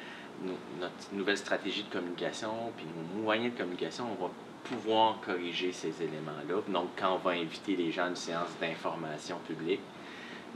no- 0.43 0.59
notre 0.81 0.95
nouvelle 1.13 1.39
stratégie 1.39 1.85
de 1.85 1.91
communication, 1.93 2.51
puis 2.77 2.87
nos 3.17 3.23
moyens 3.23 3.55
de 3.55 3.59
communication, 3.59 4.07
on 4.19 4.25
va 4.25 4.31
pouvoir 4.65 5.19
corriger 5.25 5.73
ces 5.73 6.03
éléments-là. 6.03 6.55
Donc, 6.69 6.91
quand 6.97 7.15
on 7.15 7.19
va 7.19 7.33
inviter 7.33 7.77
les 7.77 7.91
gens 7.91 8.05
à 8.05 8.09
une 8.09 8.17
séance 8.17 8.51
d'information 8.61 9.39
publique, 9.47 9.81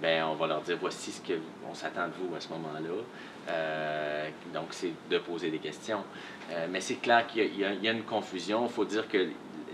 ben, 0.01 0.25
on 0.27 0.35
va 0.35 0.47
leur 0.47 0.61
dire 0.61 0.77
voici 0.81 1.11
ce 1.11 1.21
qu'on 1.23 1.75
s'attend 1.75 2.09
de 2.09 2.13
vous 2.21 2.35
à 2.35 2.41
ce 2.41 2.49
moment-là. 2.51 3.03
Euh, 3.49 4.29
donc, 4.53 4.69
c'est 4.71 4.93
de 5.11 5.19
poser 5.19 5.51
des 5.51 5.59
questions. 5.59 6.03
Euh, 6.51 6.67
mais 6.71 6.81
c'est 6.81 6.97
clair 6.97 7.27
qu'il 7.27 7.57
y 7.59 7.65
a- 7.65 7.91
une 7.93 8.03
confusion. 8.03 8.67
Il 8.67 8.73
faut 8.73 8.85
dire 8.85 9.09
que 9.09 9.29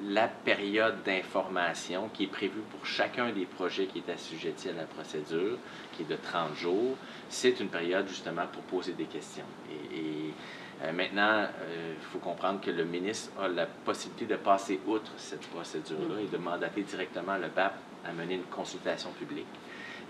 la 0.05 0.27
période 0.29 1.03
d'information 1.05 2.09
qui 2.13 2.25
est 2.25 2.29
prévue 2.29 2.61
pour 2.71 2.85
chacun 2.85 3.31
des 3.31 3.47
projets 3.47 3.87
qui 3.87 3.99
est 3.99 4.11
assujetti 4.13 4.69
à 4.69 4.73
la 4.73 4.85
procédure, 4.85 5.59
qui 5.93 6.03
est 6.03 6.07
de 6.07 6.17
30 6.17 6.55
jours, 6.57 6.97
c'est 7.29 7.61
une 7.61 7.69
période 7.69 8.09
justement 8.09 8.47
pour 8.53 8.63
poser 8.63 8.93
des 8.93 9.05
questions. 9.05 9.45
Et, 9.71 9.97
et, 9.99 10.35
euh, 10.83 10.93
maintenant, 10.93 11.47
il 11.71 12.03
faut 12.11 12.19
comprendre 12.19 12.61
que 12.61 12.71
le 12.71 12.85
ministre 12.85 13.31
a 13.41 13.47
la 13.49 13.67
possibilité 13.67 14.27
de 14.27 14.37
passer 14.37 14.81
outre 14.87 15.13
cette 15.17 15.47
procédure-là 15.49 16.21
et 16.21 16.27
de 16.27 16.37
mandater 16.37 16.83
directement 16.83 17.37
le 17.37 17.49
BAP 17.49 17.75
à 18.05 18.13
mener 18.13 18.35
une 18.35 18.43
consultation 18.45 19.11
publique. 19.13 19.47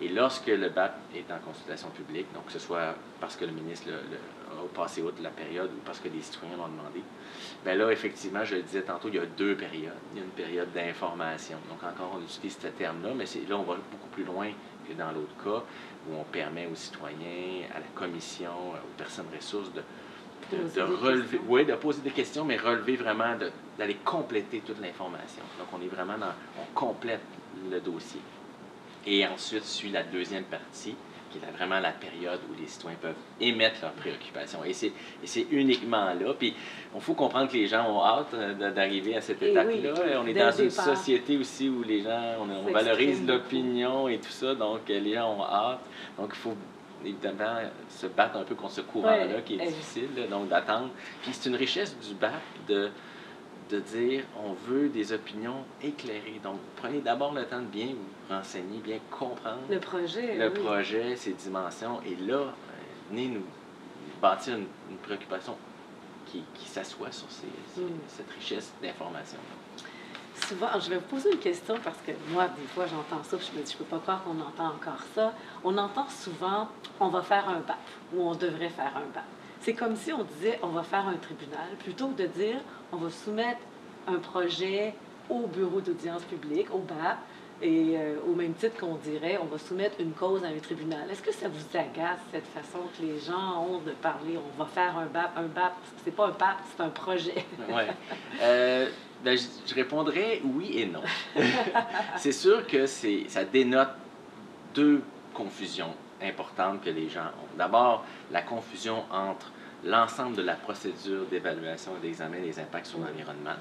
Et 0.03 0.09
lorsque 0.09 0.49
le 0.49 0.69
BAP 0.69 0.95
est 1.15 1.31
en 1.33 1.39
consultation 1.39 1.89
publique, 1.91 2.27
donc 2.35 2.47
que 2.47 2.53
ce 2.53 2.59
soit 2.59 2.95
parce 3.21 3.37
que 3.37 3.45
le 3.45 3.53
ministre 3.53 3.87
le- 3.89 3.95
le- 4.11 4.63
a 4.65 4.69
passé 4.75 5.01
outre 5.01 5.23
la 5.23 5.31
période 5.31 5.71
ou 5.71 5.81
parce 5.87 6.01
que 6.01 6.09
des 6.09 6.21
citoyens 6.21 6.57
l'ont 6.57 6.67
demandé, 6.69 7.01
bien 7.65 7.75
là, 7.77 7.91
effectivement, 7.91 8.45
je 8.45 8.57
le 8.57 8.63
disais 8.63 8.83
tantôt, 8.83 9.09
il 9.09 9.15
y 9.15 9.19
a 9.19 9.27
deux 9.27 9.55
périodes. 9.55 9.93
Il 10.13 10.19
y 10.19 10.21
a 10.21 10.25
une 10.25 10.31
période 10.31 10.73
d'information. 10.73 11.57
Donc 11.69 11.83
encore, 11.85 12.17
on 12.19 12.23
utilise 12.23 12.59
ce 12.61 12.67
terme-là, 12.69 13.11
mais 13.17 13.25
là, 13.49 13.57
on 13.57 13.63
va 13.63 13.77
beaucoup 13.91 14.09
plus 14.13 14.25
loin 14.25 14.49
que 14.89 14.93
dans 14.95 15.13
l'autre 15.13 15.35
cas, 15.43 15.63
où 16.09 16.15
on 16.21 16.25
permet 16.25 16.67
aux 16.67 16.75
citoyens, 16.75 17.67
à 17.75 17.79
la 17.79 17.87
commission, 17.95 18.51
aux 18.73 18.97
personnes 18.99 19.27
ressources 19.35 19.73
de, 19.73 19.81
de, 19.81 20.57
Poser 20.63 20.81
de 20.81 20.87
des 20.87 20.95
relever, 20.95 21.23
questions. 21.23 21.41
oui, 21.49 21.65
de 21.65 21.75
poser 21.75 22.03
des 22.03 22.11
questions, 22.11 22.45
mais 22.45 22.57
relever 22.57 22.97
vraiment, 22.97 23.37
d'aller 23.79 23.95
compléter 24.05 24.61
toute 24.67 24.81
l'information. 24.81 25.45
Donc, 25.59 25.69
on 25.73 25.81
est 25.81 25.89
vraiment 25.89 26.19
dans, 26.19 26.35
on 26.61 26.75
complète 26.75 27.23
le 27.71 27.79
dossier. 27.81 28.21
Et 29.07 29.27
ensuite 29.27 29.65
suit 29.65 29.91
la 29.91 30.03
deuxième 30.03 30.45
partie, 30.45 30.95
qui 31.31 31.39
est 31.39 31.57
vraiment 31.57 31.81
la 31.81 31.93
période 31.93 32.41
où 32.51 32.61
les 32.61 32.69
citoyens 32.69 32.99
peuvent 33.01 33.17
émettre 33.41 33.77
leurs 33.83 33.93
préoccupations. 33.93 34.61
Et 34.65 34.73
c'est, 34.73 35.47
uniquement 35.51 36.13
là. 36.15 36.35
Puis, 36.39 36.55
il 36.95 37.01
faut 37.01 37.15
comprendre 37.15 37.49
que 37.49 37.57
les 37.57 37.67
gens 37.67 37.91
ont 37.91 38.05
hâte 38.05 38.35
euh, 38.35 38.71
d'arriver 38.71 39.17
à 39.17 39.21
cette 39.21 39.43
Et 39.43 39.51
étape-là. 39.51 39.95
oui, 39.95 40.11
on 40.17 40.27
est 40.27 40.35
dans 40.35 40.53
une 40.53 40.69
départ. 40.69 40.97
société 40.97 41.37
aussi 41.37 41.69
où 41.69 41.83
les 41.83 42.03
gens, 42.03 42.37
on, 42.41 42.71
valorise 42.71 43.27
l'opinion 43.27 44.09
et 44.09 44.19
tout 44.19 44.31
ça. 44.31 44.55
Donc, 44.55 44.81
les 44.89 45.15
gens 45.15 45.37
ont 45.39 45.43
hâte. 45.43 45.81
Donc, 46.19 46.31
il 46.33 46.39
faut 46.39 46.57
évidemment 47.05 47.59
se 47.89 48.07
battre 48.07 48.37
un 48.37 48.45
peu 48.45 48.55
contre 48.55 48.75
ce 48.75 48.81
courant-là 48.83 49.27
Ouais, 49.27 49.43
qui 49.45 49.55
est 49.55 49.59
eh 49.63 49.67
difficile, 49.67 50.09
là, 50.17 50.27
donc 50.27 50.49
d'attendre. 50.49 50.91
Puis 51.23 51.33
c'est 51.33 51.49
une 51.49 51.57
richesse 51.57 51.97
du 51.99 52.15
BAP 52.15 52.33
de, 52.69 52.91
de 53.73 53.81
dire 53.81 54.25
on 54.45 54.53
veut 54.53 54.89
des 54.89 55.13
opinions 55.13 55.65
éclairées. 55.83 56.41
Donc 56.45 56.59
prenez 56.77 57.01
d'abord 57.01 57.33
le 57.33 57.45
temps 57.47 57.61
de 57.61 57.67
bien 57.67 57.87
vous 57.89 58.35
renseigner, 58.35 58.79
bien 58.79 58.99
comprendre 59.11 59.63
Le 59.71 59.81
projet, 59.81 60.37
le 60.37 60.49
oui. 60.53 60.65
projet, 60.65 61.17
ses 61.17 61.33
dimensions, 61.33 62.01
et 62.07 62.15
là, 62.17 62.35
euh, 62.37 62.51
venez 63.11 63.29
nous 63.29 63.45
bâtir 64.21 64.57
une, 64.57 64.67
une 64.91 64.97
préoccupation 64.99 65.57
qui, 66.27 66.43
qui 66.55 66.67
s'assoit 66.69 67.11
sur 67.11 67.31
ces- 67.31 67.47
ces- 67.75 67.81
Mm. 67.81 67.99
cette 68.09 68.31
richesse 68.31 68.73
d'informations. 68.83 69.39
Souvent, 70.49 70.69
je 70.81 70.89
vais 70.91 70.97
vous 70.97 71.03
poser 71.03 71.31
une 71.33 71.39
question 71.39 71.75
parce 71.85 71.99
que 72.07 72.13
moi, 72.31 72.49
des 72.49 72.67
fois, 72.75 72.87
j'entends 72.87 73.23
ça, 73.23 73.37
puis 73.37 73.49
je 73.53 73.59
me 73.59 73.65
dis, 73.65 73.73
je 73.73 73.77
peux 73.79 73.85
pas 73.85 73.99
croire 73.99 74.23
qu'on 74.25 74.41
entend 74.41 74.75
encore 74.75 75.03
ça. 75.15 75.33
On 75.63 75.77
entend 75.79 76.09
souvent, 76.09 76.69
on 77.01 77.09
va 77.09 77.23
faire 77.23 77.49
un 77.49 77.61
BAP 77.61 77.77
ou 78.15 78.23
on 78.23 78.35
devrait 78.35 78.71
faire 78.71 78.93
un 78.97 79.09
BAP. 79.15 79.25
C'est 79.63 79.75
comme 79.75 79.95
si 79.95 80.13
on 80.13 80.25
disait, 80.25 80.59
on 80.63 80.69
va 80.69 80.83
faire 80.83 81.07
un 81.07 81.15
tribunal, 81.15 81.69
plutôt 81.79 82.09
que 82.09 82.23
de 82.23 82.27
dire, 82.27 82.59
on 82.91 82.97
va 82.97 83.11
soumettre 83.11 83.61
un 84.09 84.19
projet 84.19 84.93
au 85.31 85.47
bureau 85.47 85.81
d'audience 85.81 86.23
publique, 86.23 86.67
au 86.75 86.79
BAP. 86.79 87.19
Et 87.65 87.97
euh, 87.97 88.17
au 88.27 88.35
même 88.35 88.55
titre 88.55 88.77
qu'on 88.81 88.97
dirait, 88.97 89.39
on 89.41 89.45
va 89.45 89.57
soumettre 89.57 90.01
une 90.01 90.11
cause 90.11 90.43
à 90.43 90.49
un 90.49 90.59
tribunal. 90.59 91.09
Est-ce 91.09 91.23
que 91.23 91.33
ça 91.33 91.47
vous 91.47 91.79
agace, 91.79 92.19
cette 92.33 92.47
façon 92.49 92.81
que 92.99 93.05
les 93.05 93.21
gens 93.21 93.65
ont 93.65 93.79
de 93.79 93.93
parler? 93.93 94.37
On 94.37 94.61
va 94.61 94.69
faire 94.69 94.99
un 94.99 95.07
BAP, 95.07 95.31
un 95.37 95.47
BAP, 95.47 95.73
c'est 96.03 96.11
pas 96.11 96.27
un 96.27 96.31
BAP, 96.31 96.57
c'est 96.77 96.83
un 96.83 96.89
projet. 96.89 97.45
oui. 97.69 97.83
Euh, 98.41 98.89
ben, 99.23 99.39
je, 99.39 99.45
je, 99.65 99.75
répondrais 99.77 100.41
oui 100.43 100.81
et 100.81 100.87
non. 100.87 101.03
c'est 102.17 102.33
sûr 102.33 102.67
que 102.67 102.87
ça 102.87 103.45
dénote 103.45 103.91
deux 104.75 105.03
confusions 105.33 105.95
importantes 106.23 106.83
que 106.83 106.91
les 106.91 107.09
gens 107.09 107.27
ont. 107.27 107.57
D'abord, 107.57 108.05
la 108.31 108.43
confusion 108.43 109.05
entre 109.11 109.53
l'ensemble 109.85 110.37
de 110.37 110.43
la 110.43 110.55
procédure 110.55 111.25
d'évaluation 111.31 111.93
et 111.99 112.07
d'examen 112.07 112.41
des 112.41 112.59
impacts 112.59 112.87
sur 112.87 112.99
l'environnement 112.99 113.57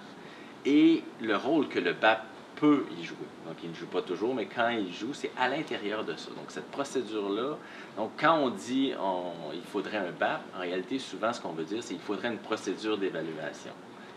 et 0.65 1.03
le 1.19 1.35
rôle 1.35 1.67
que 1.67 1.79
le 1.79 1.93
BAP 1.93 2.23
peut 2.55 2.85
y 2.99 3.03
jouer. 3.03 3.17
Donc, 3.47 3.57
il 3.63 3.71
ne 3.71 3.75
joue 3.75 3.87
pas 3.87 4.01
toujours, 4.01 4.35
mais 4.35 4.45
quand 4.45 4.69
il 4.69 4.93
joue, 4.93 5.13
c'est 5.13 5.31
à 5.37 5.49
l'intérieur 5.49 6.03
de 6.03 6.15
ça. 6.15 6.29
Donc, 6.31 6.45
cette 6.49 6.69
procédure-là, 6.69 7.57
donc 7.97 8.11
quand 8.19 8.37
on 8.37 8.49
dit 8.49 8.93
on, 9.01 9.51
il 9.53 9.63
faudrait 9.63 9.97
un 9.97 10.11
BAP, 10.11 10.41
en 10.55 10.59
réalité, 10.59 10.99
souvent, 10.99 11.33
ce 11.33 11.41
qu'on 11.41 11.53
veut 11.53 11.63
dire, 11.63 11.81
c'est 11.81 11.95
qu'il 11.95 12.03
faudrait 12.03 12.27
une 12.27 12.37
procédure 12.37 12.97
d'évaluation. 12.97 13.71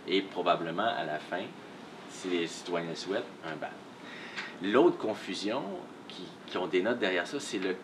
Et 0.07 0.21
probablement, 0.21 0.83
à 0.83 1.05
la 1.05 1.19
fin, 1.19 1.45
si 2.11 2.29
les 2.29 2.47
citoyens 2.47 2.91
le 2.91 2.95
souhaitent, 2.95 3.25
un 3.47 3.57
BAP. 3.57 3.73
L'autre 4.63 4.99
confusion 4.99 5.63
qui, 6.15 6.25
qui 6.47 6.57
on 6.59 6.67
dénote 6.67 6.99
derrière 6.99 7.27
ça, 7.27 7.41
c'est 7.41 7.59
le, 7.59 7.77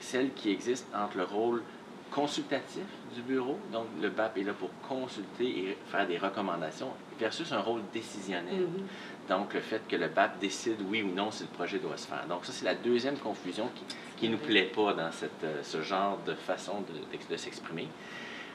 celle 0.00 0.32
qui 0.32 0.50
existe 0.50 0.86
entre 0.94 1.18
le 1.18 1.24
rôle 1.24 1.62
consultatif 2.10 2.84
du 3.14 3.22
bureau, 3.22 3.58
donc 3.72 3.86
le 4.00 4.08
BAP 4.08 4.38
est 4.38 4.42
là 4.44 4.52
pour 4.52 4.70
consulter 4.88 5.44
et 5.44 5.78
faire 5.90 6.06
des 6.06 6.18
recommandations, 6.18 6.90
versus 7.18 7.50
un 7.52 7.60
rôle 7.60 7.82
décisionnel. 7.92 8.62
Mm-hmm. 8.62 9.28
Donc 9.28 9.54
le 9.54 9.60
fait 9.60 9.82
que 9.88 9.96
le 9.96 10.08
BAP 10.08 10.38
décide 10.38 10.76
oui 10.88 11.02
ou 11.02 11.12
non 11.12 11.30
si 11.30 11.42
le 11.42 11.48
projet 11.48 11.78
doit 11.78 11.96
se 11.96 12.06
faire. 12.06 12.24
Donc 12.28 12.44
ça, 12.44 12.52
c'est 12.52 12.64
la 12.64 12.74
deuxième 12.74 13.16
confusion 13.16 13.68
qui 14.16 14.28
ne 14.28 14.32
nous 14.32 14.38
plaît 14.38 14.70
pas 14.74 14.94
dans 14.94 15.10
cette, 15.10 15.44
euh, 15.44 15.62
ce 15.62 15.82
genre 15.82 16.18
de 16.26 16.34
façon 16.34 16.82
de, 16.82 17.34
de, 17.34 17.36
s'exprimer. 17.36 17.88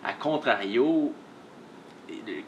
À 0.03 0.13
contrario, 0.13 1.13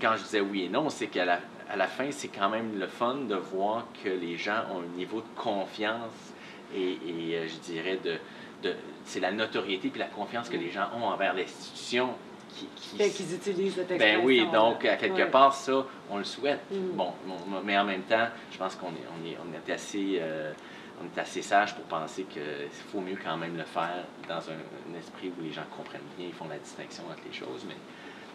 quand 0.02 0.16
je 0.18 0.24
disais 0.24 0.42
oui 0.42 0.64
et 0.64 0.70
non, 0.70 0.90
c'est 0.90 1.08
qu'à 1.08 1.26
la, 1.26 1.40
à 1.70 1.76
la 1.76 1.88
fin, 1.88 2.10
c'est 2.12 2.30
quand 2.30 2.50
même 2.50 2.80
le 2.80 2.88
fun 2.88 3.16
de 3.28 3.36
voir 3.36 3.86
que 4.04 4.10
les 4.10 4.38
gens 4.38 4.64
ont 4.74 4.80
un 4.80 4.98
niveau 4.98 5.20
de 5.20 5.40
confiance 5.40 6.34
et, 6.76 6.92
et 7.08 7.38
euh, 7.38 7.48
je 7.48 7.72
dirais 7.72 8.00
de, 8.04 8.74
c'est 9.06 9.20
la 9.20 9.32
notoriété 9.32 9.90
puis 9.90 10.00
la 10.00 10.08
confiance 10.08 10.50
que 10.50 10.58
les 10.58 10.72
gens 10.72 10.88
ont 10.96 11.04
envers 11.04 11.34
l'institution 11.34 12.10
qui, 12.50 12.68
qui 12.98 13.34
utilisent 13.34 13.76
cette 13.76 13.98
Ben 13.98 14.22
oui, 14.24 14.48
donc 14.52 14.86
à 14.86 14.96
quelque 14.96 15.30
part, 15.30 15.54
ça, 15.54 15.86
on 16.10 16.18
le 16.18 16.24
souhaite. 16.24 16.62
Mm. 16.72 16.96
Bon, 16.96 17.12
mais 17.64 17.78
en 17.78 17.84
même 17.84 18.04
temps, 18.04 18.28
je 18.52 18.58
pense 18.58 18.76
qu'on 18.76 18.90
est, 18.90 19.08
on 19.20 19.28
est, 19.28 19.38
on 19.38 19.70
est 19.70 19.74
assez... 19.74 20.20
Euh, 20.20 20.52
on 21.02 21.06
est 21.06 21.20
assez 21.20 21.42
sage 21.42 21.76
pour 21.76 21.86
penser 21.86 22.24
qu'il 22.24 22.42
faut 22.92 23.02
mieux 23.02 23.18
quand 23.22 23.38
même 23.38 23.58
le 23.58 23.64
faire 23.64 24.06
dans 24.28 24.38
un, 24.38 24.98
esprit 24.98 25.32
où 25.38 25.44
les 25.44 25.52
gens 25.52 25.64
comprennent 25.76 26.02
bien, 26.18 26.28
ils 26.28 26.34
font 26.34 26.48
la 26.48 26.58
distinction 26.58 27.04
entre 27.12 27.24
les 27.26 27.34
choses, 27.34 27.66
mais 27.68 27.76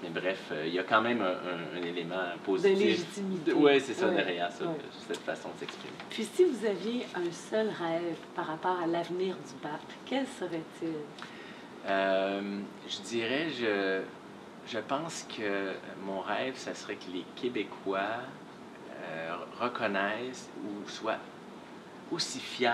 mais 0.03 0.11
bref, 0.11 0.39
euh, 0.53 0.67
il 0.67 0.75
y 0.75 0.79
a 0.79 0.85
quand 0.85 1.03
même 1.03 1.23
un, 1.23 1.83
élément 1.83 2.17
positif. 2.45 2.79
De 2.79 2.85
légitimité. 2.85 3.53
Oui, 3.53 3.81
c'est 3.81 3.95
ça 3.95 4.09
derrière 4.09 4.51
ça, 4.53 4.65
cette 5.07 5.19
façon 5.19 5.49
de 5.55 5.61
s'exprimer. 5.61 5.95
Puis 6.11 6.25
si 6.25 6.45
vous 6.45 6.67
aviez 6.67 7.07
un 7.15 7.31
seul 7.33 7.69
rêve 7.69 8.17
par 8.35 8.47
rapport 8.47 8.79
à 8.83 8.87
l'avenir 8.87 9.35
du 9.37 9.63
BAP, 9.63 9.81
quel 10.07 10.27
serait-il? 10.27 10.95
Euh, 11.87 12.61
je 12.89 13.01
dirais, 13.09 13.49
je, 13.51 14.03
je 14.67 14.79
pense 14.79 15.27
que 15.37 15.73
mon 16.05 16.21
rêve, 16.21 16.55
ça 16.57 16.75
serait 16.75 16.97
que 16.97 17.11
les 17.13 17.25
Québécois 17.35 18.21
euh, 19.01 19.37
reconnaissent 19.61 20.49
ou 20.65 20.89
soient 20.89 21.19
aussi 22.11 22.41
fiers 22.41 22.71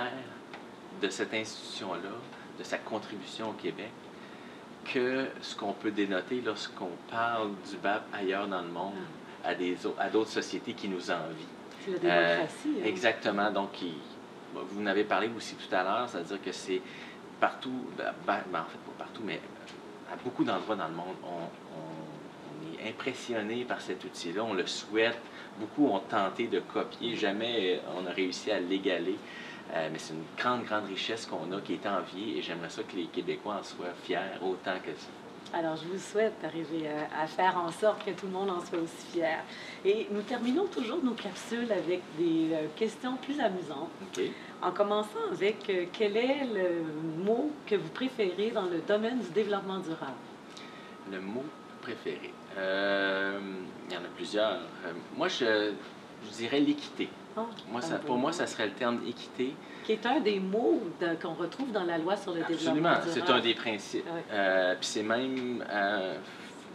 de 1.01 1.09
cette 1.09 1.35
institution-là, 1.35 2.11
de 2.59 2.65
sa 2.65 2.79
contribution 2.79 3.51
au 3.51 3.53
Québec, 3.53 3.91
que 4.85 5.27
ce 5.41 5.57
qu'on 5.57 5.73
peut 5.73 5.91
dénoter 5.91 6.41
lorsqu'on 6.45 6.91
parle 7.11 7.51
du 7.69 7.77
BAP 7.77 8.03
ailleurs 8.13 8.47
dans 8.47 8.63
le 8.63 8.69
monde, 8.69 8.93
ah. 9.45 9.49
à, 9.49 9.55
des, 9.55 9.77
à 9.99 10.09
d'autres 10.09 10.31
sociétés 10.31 10.75
qui 10.75 10.89
nous 10.89 11.11
envient. 11.11 11.47
C'est 11.85 11.93
la 11.93 11.99
démocratie. 11.99 12.69
Euh, 12.69 12.81
hein. 12.83 12.87
Exactement. 12.87 13.51
Donc, 13.51 13.71
vous 14.55 14.81
en 14.81 14.87
avez 14.87 15.05
parlé 15.05 15.29
aussi 15.37 15.57
tout 15.57 15.75
à 15.75 15.83
l'heure, 15.83 16.09
c'est-à-dire 16.09 16.43
que 16.43 16.53
c'est 16.53 16.81
partout, 17.41 17.87
ben, 17.97 18.13
ben, 18.27 18.39
ben, 18.53 18.61
en 18.61 18.65
fait 18.65 18.79
pas 18.79 19.05
partout, 19.05 19.23
mais 19.25 19.41
à 20.13 20.17
beaucoup 20.17 20.45
d'endroits 20.45 20.77
dans 20.77 20.89
le 20.89 20.95
monde, 20.95 21.17
on, 21.25 21.49
on 21.77 22.79
est 22.79 22.89
impressionné 22.89 23.65
par 23.65 23.81
cet 23.81 24.05
outil-là, 24.05 24.45
on 24.45 24.55
le 24.55 24.67
souhaite. 24.67 25.19
Beaucoup 25.59 25.89
ont 25.89 26.01
tenté 26.01 26.47
de 26.47 26.61
copier, 26.61 27.17
jamais 27.17 27.81
on 27.97 28.07
a 28.07 28.11
réussi 28.11 28.51
à 28.51 28.61
l'égaler. 28.61 29.17
Euh, 29.73 29.89
mais 29.91 29.99
c'est 29.99 30.13
une 30.13 30.25
grande, 30.37 30.65
grande 30.65 30.87
richesse 30.87 31.27
qu'on 31.27 31.51
a 31.53 31.61
qui 31.61 31.75
est 31.75 31.87
enviée 31.87 32.39
et 32.39 32.43
j'aimerais 32.43 32.69
ça 32.69 32.83
que 32.83 32.97
les 32.97 33.07
Québécois 33.07 33.57
en 33.61 33.63
soient 33.63 33.95
fiers 34.05 34.19
autant 34.43 34.79
que 34.83 34.91
ça. 34.93 35.09
Alors, 35.57 35.77
je 35.77 35.87
vous 35.87 35.99
souhaite 35.99 36.35
d'arriver 36.43 36.89
à, 37.17 37.27
faire 37.27 37.57
en 37.57 37.71
sorte 37.71 38.05
que 38.05 38.11
tout 38.11 38.27
le 38.27 38.33
monde 38.33 38.51
en 38.51 38.61
soit 38.61 38.79
aussi 38.79 39.07
fier. 39.13 39.39
Et 39.85 40.09
nous 40.11 40.23
terminons 40.23 40.67
toujours 40.67 41.03
nos 41.03 41.13
capsules 41.13 41.71
avec 41.71 42.03
des 42.19 42.53
euh, 42.53 42.67
questions 42.75 43.17
plus 43.17 43.39
amusantes. 43.41 43.91
En 44.63 44.73
commençant 44.73 45.31
avec 45.31 45.69
euh, 45.69 45.85
quel 45.93 46.17
est 46.17 46.45
le 46.45 47.23
mot 47.23 47.51
que 47.67 47.77
vous 47.77 47.91
préférez 47.91 48.51
dans 48.51 48.65
le 48.65 48.81
domaine 48.81 49.21
du 49.21 49.31
développement 49.31 49.79
durable? 49.79 50.17
Le 51.11 51.21
mot 51.21 51.45
préféré. 51.83 52.33
il 52.57 53.93
y 53.93 53.97
en 53.97 54.01
a 54.01 54.09
plusieurs. 54.17 54.59
moi, 55.17 55.29
je, 55.29 55.73
je 56.25 56.37
dirais 56.37 56.61
l'équité. 56.61 57.09
Ah, 57.37 57.47
moi, 57.71 57.81
ça, 57.81 57.99
pour 57.99 58.17
moi, 58.17 58.33
ça 58.33 58.47
serait 58.47 58.67
le 58.67 58.73
terme 58.73 59.01
équité. 59.07 59.55
Qui 59.85 59.93
est 59.93 60.07
un 60.07 60.21
des 60.21 60.39
mots 60.39 60.83
qu'on 61.21 61.35
retrouve 61.35 61.73
dans 61.73 61.85
la 61.85 61.99
loi 61.99 62.17
sur 62.17 62.33
le 62.33 62.43
développement 62.43 62.91
Absolument, 62.91 63.27
c'est 63.27 63.31
un 63.31 63.41
des 63.41 63.55
principes. 63.55 64.07
Euh, 64.33 64.75
puis 64.77 64.87
c'est 64.87 65.03
même, 65.03 65.65
euh, 65.69 66.17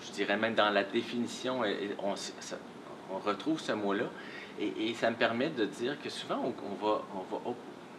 je 0.05 0.11
dirais 0.11 0.37
même 0.37 0.55
dans 0.55 0.69
la 0.69 0.83
définition, 0.83 1.61
on, 2.03 2.13
on 3.11 3.19
retrouve 3.19 3.59
ce 3.59 3.71
mot-là. 3.71 4.05
Et, 4.59 4.93
ça 4.93 5.09
me 5.09 5.15
permet 5.15 5.49
de 5.49 5.65
dire 5.65 6.01
que 6.01 6.09
souvent, 6.09 6.41
on, 6.43 6.85
va, 6.85 7.01
on, 7.15 7.33
va, 7.33 7.55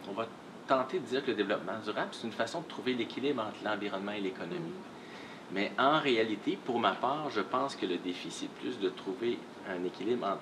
on 0.09 0.13
va 0.13 0.27
tenter 0.67 0.99
de 0.99 1.05
dire 1.05 1.25
que 1.25 1.31
le 1.31 1.37
développement 1.37 1.79
durable, 1.83 2.09
c'est 2.11 2.27
une 2.27 2.33
façon 2.33 2.61
de 2.61 2.67
trouver 2.67 2.93
l'équilibre 2.93 3.41
entre 3.41 3.57
l'environnement 3.65 4.11
et 4.11 4.21
l'économie. 4.21 4.59
Mm. 4.59 5.53
Mais 5.53 5.71
en 5.77 5.99
réalité, 5.99 6.57
pour 6.63 6.79
ma 6.79 6.91
part, 6.91 7.29
je 7.29 7.41
pense 7.41 7.75
que 7.75 7.85
le 7.85 7.97
défi, 7.97 8.29
c'est 8.29 8.49
plus 8.49 8.79
de 8.79 8.89
trouver 8.89 9.39
un 9.67 9.83
équilibre 9.83 10.27
entre 10.27 10.41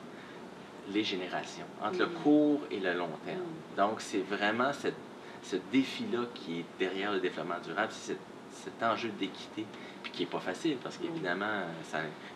les 0.93 1.03
générations, 1.03 1.65
entre 1.81 1.99
le 1.99 2.07
mm. 2.07 2.13
court 2.23 2.61
et 2.71 2.79
le 2.79 2.93
long 2.93 3.09
terme. 3.25 3.39
Mm. 3.39 3.77
Donc, 3.77 4.01
c'est 4.01 4.21
vraiment 4.21 4.73
cette, 4.73 4.95
ce 5.43 5.57
défi-là 5.71 6.25
qui 6.33 6.59
est 6.59 6.65
derrière 6.77 7.11
le 7.11 7.19
développement 7.19 7.59
durable, 7.63 7.91
c'est 7.91 8.17
cet, 8.51 8.83
enjeu 8.83 9.09
d'équité, 9.09 9.65
puis 10.03 10.11
qui 10.11 10.23
n'est 10.23 10.29
pas 10.29 10.39
facile, 10.39 10.77
parce 10.81 10.97
mm. 10.97 11.01
qu'évidemment, 11.01 11.61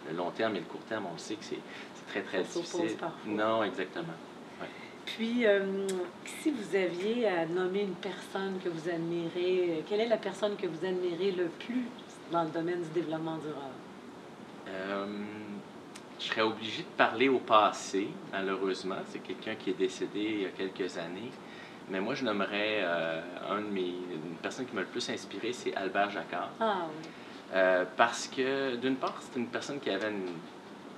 le 0.10 0.16
long 0.16 0.32
terme 0.32 0.56
et 0.56 0.60
le 0.60 0.66
court 0.66 0.84
terme, 0.88 1.06
on 1.14 1.18
sait 1.18 1.36
que 1.36 1.46
c'est 1.46 1.60
très, 2.08 2.22
très 2.22 2.44
difficile. 2.44 2.98
Non, 3.26 3.64
exactement. 3.64 4.14
Puis, 5.06 5.46
euh, 5.46 5.86
si 6.42 6.52
vous 6.52 6.76
aviez 6.76 7.28
à 7.28 7.46
nommer 7.46 7.82
une 7.82 7.96
personne 7.96 8.58
que 8.64 8.70
vous 8.70 8.90
admirez, 8.90 9.84
quelle 9.88 10.00
est 10.00 10.08
la 10.08 10.18
personne 10.18 10.56
que 10.56 10.66
vous 10.66 10.86
admirez 10.86 11.32
le 11.32 11.48
plus 11.48 11.84
dans 12.32 12.44
le 12.44 12.50
domaine 12.50 12.82
du 12.82 12.90
développement 13.02 13.38
durable? 13.38 13.76
Euh, 14.70 15.06
je 16.24 16.30
serais 16.30 16.42
obligé 16.42 16.84
de 16.84 16.98
parler 16.98 17.28
au 17.28 17.40
passé, 17.40 18.08
malheureusement. 18.32 18.96
C'est 19.10 19.20
quelqu'un 19.20 19.56
qui 19.56 19.72
est 19.72 19.78
décédé 19.78 20.22
il 20.22 20.42
y 20.42 20.46
a 20.46 20.50
quelques 20.50 20.98
années. 20.98 21.32
Mais 21.90 22.00
moi, 22.00 22.16
je 22.16 22.24
nommerais 22.24 22.80
euh, 22.82 23.22
un 23.50 23.62
de 23.62 23.68
mes, 23.68 23.82
une 23.82 24.36
personne 24.42 24.66
qui 24.66 24.74
m'a 24.74 24.82
le 24.82 24.88
plus 24.88 25.08
inspiré, 25.10 25.52
c'est 25.52 25.76
Albert 25.76 26.12
Jacquard. 26.12 26.50
Ah 26.62 26.86
oui. 26.88 27.10
Euh, 27.54 27.84
parce 27.98 28.28
que, 28.28 28.78
d'une 28.78 28.96
part, 28.96 29.16
c'est 29.20 29.38
une 29.38 29.48
personne 29.48 29.80
qui 29.80 29.90
avait 29.90 30.10
une 30.10 30.32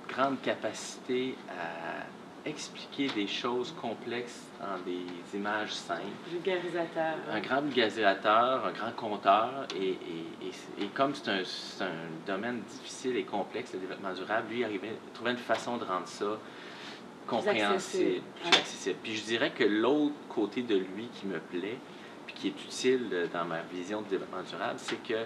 grande 0.08 0.40
capacité 0.40 1.34
à 1.48 2.06
expliquer 2.46 3.08
des 3.08 3.26
choses 3.26 3.74
complexes 3.80 4.46
en 4.60 4.78
des 4.84 5.36
images 5.36 5.72
simples. 5.72 6.02
Vulgarisateur. 6.30 7.14
Un 7.30 7.40
grand 7.40 7.60
vulgarisateur, 7.60 8.66
un 8.66 8.72
grand 8.72 8.92
conteur. 8.92 9.66
Et, 9.76 9.90
et, 9.90 10.82
et, 10.84 10.86
comme 10.94 11.14
c'est 11.14 11.30
un, 11.30 11.40
un, 11.40 12.26
domaine 12.26 12.60
difficile 12.62 13.16
et 13.16 13.24
complexe, 13.24 13.72
le 13.74 13.80
développement 13.80 14.12
durable, 14.12 14.48
lui, 14.50 14.64
arrivait, 14.64 14.96
trouvait 15.12 15.32
une 15.32 15.36
façon 15.36 15.76
de 15.76 15.84
rendre 15.84 16.06
ça 16.06 16.38
compréhensible, 17.26 18.22
plus 18.40 18.48
accessible. 18.48 18.96
Puis 19.02 19.16
je 19.16 19.24
dirais 19.24 19.50
que 19.50 19.64
l'autre 19.64 20.14
côté 20.28 20.62
de 20.62 20.76
lui 20.76 21.08
qui 21.14 21.26
me 21.26 21.38
plaît, 21.38 21.78
puis 22.26 22.34
qui 22.34 22.48
est 22.48 22.64
utile 22.64 23.28
dans 23.32 23.44
ma 23.44 23.62
vision 23.62 24.02
de 24.02 24.08
développement 24.08 24.42
durable, 24.48 24.78
c'est 24.78 25.02
que 25.02 25.24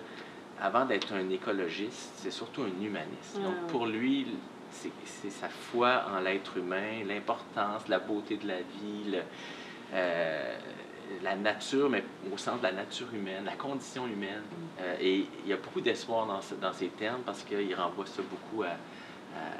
avant 0.60 0.84
d'être 0.84 1.12
un 1.12 1.28
écologiste, 1.30 2.12
c'est 2.16 2.30
surtout 2.30 2.62
un 2.62 2.84
humaniste. 2.84 3.36
Donc 3.36 3.66
pour 3.68 3.86
lui, 3.86 4.26
c'est 4.70 5.30
sa 5.30 5.48
foi 5.48 6.04
en 6.14 6.20
l'être 6.20 6.56
humain, 6.56 7.04
l'importance, 7.06 7.88
la 7.88 7.98
beauté 7.98 8.36
de 8.36 8.48
la 8.48 8.58
vie, 8.58 9.18
euh, 9.92 10.58
la 11.22 11.36
nature, 11.36 11.90
mais 11.90 12.04
au 12.32 12.36
sens 12.38 12.58
de 12.58 12.62
la 12.64 12.72
nature 12.72 13.08
humaine, 13.12 13.44
la 13.44 13.56
condition 13.56 14.06
humaine. 14.06 14.42
Euh, 14.80 14.96
et 15.00 15.26
il 15.44 15.48
y 15.48 15.52
a 15.52 15.56
beaucoup 15.56 15.80
d'espoir 15.80 16.26
dans, 16.26 16.72
ces 16.72 16.88
termes 16.88 17.22
parce 17.22 17.42
qu'il 17.42 17.74
renvoie 17.74 18.06
ça 18.06 18.22
beaucoup 18.22 18.62
à, 18.62 18.68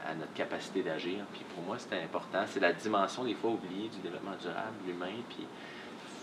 à, 0.09 0.15
notre 0.15 0.33
capacité 0.33 0.83
d'agir. 0.83 1.25
Puis 1.33 1.45
pour 1.55 1.65
moi, 1.65 1.79
c'était 1.79 2.03
important. 2.03 2.45
C'est 2.47 2.61
la 2.61 2.73
dimension 2.73 3.25
des 3.25 3.35
fois 3.35 3.51
oubliée 3.51 3.89
du 3.89 3.99
développement 3.99 4.37
durable, 4.41 4.77
l'humain, 4.87 5.23
puis 5.29 5.47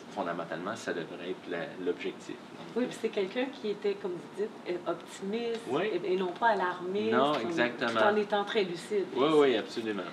fondamentalement, 0.10 0.76
ça 0.76 0.94
devrait 0.94 1.32
être 1.32 1.70
l'objectif. 1.86 2.36
Oui, 2.76 2.86
puis 2.86 2.98
c'est 3.02 3.10
quelqu'un 3.10 3.46
qui 3.46 3.70
était, 3.70 3.96
comme 3.96 4.12
vous 4.14 4.42
dites, 4.44 4.80
optimiste 4.88 5.62
et, 6.04 6.16
non 6.16 6.32
pas 6.32 6.50
alarmiste. 6.50 7.14
Non, 7.14 7.34
exactement. 7.40 7.92
Tout 7.92 7.98
en 7.98 8.16
étant 8.16 8.44
très 8.44 8.64
lucide. 8.64 9.06
Oui, 9.16 9.30
oui, 9.34 9.58
absolument. 9.58 10.04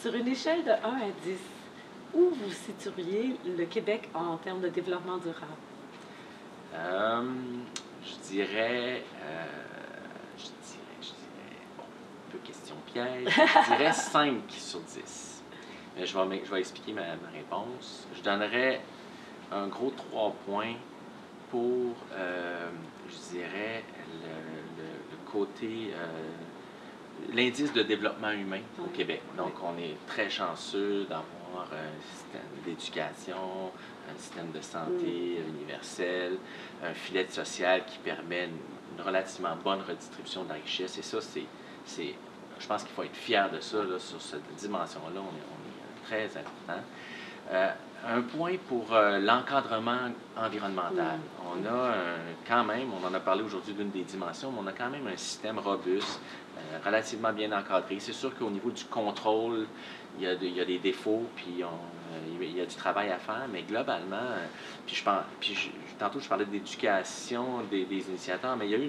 Sur 0.00 0.14
une 0.14 0.28
échelle 0.28 0.64
de 0.64 0.70
1 0.70 0.72
à 0.74 1.10
10, 1.24 1.38
où 2.14 2.30
vous 2.30 2.52
situeriez 2.52 3.36
le 3.46 3.64
Québec 3.66 4.08
en 4.14 4.36
termes 4.36 4.60
de 4.60 4.68
développement 4.68 5.18
durable? 5.18 5.46
Euh, 6.74 7.22
je 8.04 8.28
dirais, 8.28 9.02
euh, 9.22 9.44
je 10.36 10.44
dirais, 10.44 10.96
je 11.00 11.06
dirais, 11.08 11.58
bon, 11.76 11.84
un 11.84 12.32
peu 12.32 12.38
question 12.38 12.74
piège, 12.92 13.28
je 13.28 13.76
dirais 13.76 13.92
5 13.92 14.42
sur 14.50 14.80
10. 14.80 15.42
Mais 15.96 16.06
je 16.06 16.16
vais, 16.16 16.42
je 16.44 16.50
vais 16.50 16.60
expliquer 16.60 16.92
ma, 16.92 17.02
réponse. 17.32 18.06
Je 18.14 18.22
donnerais 18.22 18.80
un 19.52 19.66
gros 19.68 19.90
3 19.90 20.34
points 20.46 20.74
pour, 21.50 21.96
euh, 22.12 22.70
je 23.08 23.36
dirais, 23.36 23.84
le, 24.22 24.82
le, 24.82 25.30
côté, 25.30 25.92
l'indice 27.32 27.72
de 27.72 27.82
développement 27.82 28.30
humain 28.32 28.60
au 28.82 28.88
Québec. 28.88 29.22
Donc, 29.36 29.52
on 29.62 29.78
est 29.78 29.94
très 30.06 30.28
chanceux 30.28 31.04
d'avoir 31.04 31.68
un 31.72 32.00
système 32.14 32.64
d'éducation, 32.64 33.70
un 34.08 34.18
système 34.18 34.50
de 34.52 34.60
santé 34.60 35.38
mm. 35.40 35.56
universel, 35.56 36.38
un 36.82 36.94
filet 36.94 37.26
social 37.28 37.84
qui 37.86 37.98
permet 37.98 38.46
une, 38.46 39.02
relativement 39.04 39.56
bonne 39.64 39.80
redistribution 39.80 40.44
de 40.44 40.50
la 40.50 40.56
richesse. 40.56 40.98
Et 40.98 41.02
ça, 41.02 41.18
c'est, 41.20 42.14
je 42.58 42.66
pense 42.66 42.82
qu'il 42.82 42.92
faut 42.92 43.02
être 43.02 43.16
fier 43.16 43.50
de 43.50 43.60
ça, 43.60 43.78
sur 43.98 44.20
cette 44.20 44.54
dimension-là, 44.56 45.20
on 45.20 45.36
est, 45.36 46.04
très 46.04 46.24
important. 46.36 46.82
Euh, 47.52 47.70
un 48.06 48.22
point 48.22 48.54
pour 48.68 48.92
euh, 48.92 49.18
l'encadrement 49.18 50.10
environnemental. 50.36 51.18
Mm. 51.18 51.46
On 51.52 51.66
a 51.66 51.94
quand 52.46 52.64
même, 52.64 52.88
on 52.92 53.06
en 53.06 53.12
a 53.12 53.20
parlé 53.20 53.42
aujourd'hui 53.42 53.74
d'une 53.74 53.90
des 53.90 54.02
dimensions, 54.02 54.50
mais 54.52 54.60
on 54.62 54.66
a 54.66 54.72
quand 54.72 54.90
même 54.90 55.06
un 55.06 55.16
système 55.16 55.58
robuste, 55.58 56.20
euh, 56.56 56.78
relativement 56.84 57.32
bien 57.32 57.52
encadré. 57.52 57.96
C'est 57.98 58.12
sûr 58.12 58.34
qu'au 58.36 58.50
niveau 58.50 58.70
du 58.70 58.84
contrôle, 58.84 59.66
il 60.18 60.24
y, 60.24 60.26
a 60.26 60.34
il 60.34 60.56
y 60.56 60.60
a 60.60 60.64
des 60.64 60.78
défauts, 60.78 61.24
puis 61.36 61.62
on, 61.62 62.40
il 62.40 62.56
y 62.56 62.60
a 62.60 62.66
du 62.66 62.74
travail 62.74 63.10
à 63.10 63.18
faire, 63.18 63.46
mais 63.52 63.62
globalement, 63.62 64.16
puis, 64.86 64.96
je 64.96 65.04
pense, 65.04 65.22
puis 65.38 65.72
tantôt 65.98 66.18
je 66.20 66.28
parlais 66.28 66.44
d'éducation 66.44 67.62
des, 67.70 67.84
des, 67.84 68.08
initiateurs, 68.08 68.56
mais 68.56 68.66
il 68.66 68.70
y 68.72 68.74
a 68.74 68.78
eu 68.78 68.88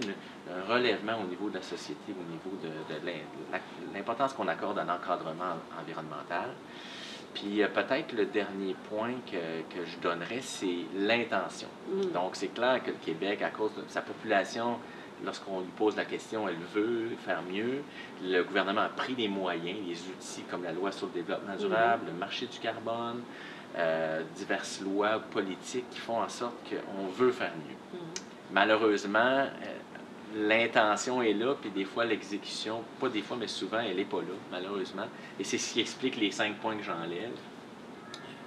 un 0.50 0.74
relèvement 0.74 1.20
au 1.24 1.28
niveau 1.28 1.50
de 1.50 1.56
la 1.56 1.62
société, 1.62 2.10
au 2.10 2.32
niveau 2.32 2.58
de, 2.64 2.70
de 2.96 3.12
l'importance 3.94 4.34
qu'on 4.34 4.48
accorde 4.48 4.80
à 4.80 4.84
l'encadrement 4.84 5.58
environnemental. 5.80 6.50
Puis 7.34 7.62
euh, 7.62 7.68
peut-être 7.68 8.14
le 8.14 8.26
dernier 8.26 8.76
point 8.90 9.14
que, 9.26 9.76
que 9.76 9.86
je 9.86 9.98
donnerais, 10.00 10.42
c'est 10.42 10.86
l'intention. 10.96 11.68
Mm. 11.88 12.12
Donc 12.14 12.32
c'est 12.36 12.54
clair 12.54 12.82
que 12.84 12.92
le 12.92 12.98
Québec, 12.98 13.42
à 13.42 13.50
cause 13.50 13.74
de 13.76 13.84
sa 13.88 14.02
population, 14.02 14.78
lorsqu'on 15.24 15.62
lui 15.62 15.72
pose 15.78 15.96
la 15.96 16.06
question, 16.06 16.48
elle 16.48 16.58
veut 16.74 17.10
faire 17.26 17.42
mieux. 17.44 17.84
Le 18.24 18.44
gouvernement 18.44 18.82
a 18.82 18.90
pris 18.90 19.14
des 19.14 19.28
moyens, 19.28 19.80
des 19.86 20.00
outils 20.10 20.44
comme 20.50 20.64
la 20.64 20.72
loi 20.72 20.92
sur 20.92 21.08
le 21.08 21.14
développement 21.14 21.56
durable, 21.56 22.08
le 22.08 22.14
marché 22.14 22.48
du 22.48 22.60
carbone, 22.60 23.22
euh, 23.78 24.24
diverses 24.36 24.82
lois 24.82 25.20
politiques 25.32 25.90
qui 25.92 26.00
font 26.00 26.22
en 26.22 26.30
sorte 26.30 26.56
qu'on 26.70 27.08
veut 27.08 27.32
faire 27.32 27.54
mieux. 27.56 28.00
Mm. 28.00 28.04
Malheureusement, 28.54 29.20
euh, 29.20 29.48
l'intention 30.36 31.22
est 31.22 31.34
là, 31.34 31.56
puis 31.60 31.70
des 31.70 31.86
fois 31.86 32.06
l'exécution, 32.06 32.84
pas 33.00 33.10
des 33.10 33.22
fois, 33.22 33.38
mais 33.38 33.48
souvent, 33.48 33.80
elle 33.80 33.98
n'est 33.98 34.06
pas 34.06 34.20
là, 34.22 34.36
malheureusement. 34.52 35.08
Et 35.40 35.44
c'est 35.44 35.58
ce 35.58 35.74
qui 35.74 35.82
explique 35.82 36.18
les 36.18 36.32
cinq 36.32 36.58
points 36.58 36.76
que 36.76 36.84
j'enlève. 36.84 37.32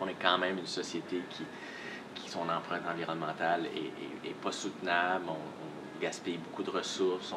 On 0.01 0.09
est 0.09 0.17
quand 0.21 0.39
même 0.39 0.59
une 0.59 0.67
société 0.67 1.21
qui, 1.31 1.45
qui 2.15 2.29
son 2.29 2.49
empreinte 2.49 2.83
environnementale 2.91 3.67
est, 3.67 4.35
pas 4.43 4.53
soutenable. 4.53 5.25
On, 5.29 5.65
gaspille 6.01 6.39
beaucoup 6.39 6.65
de 6.65 6.71
ressources. 6.71 7.33
Euh, 7.33 7.37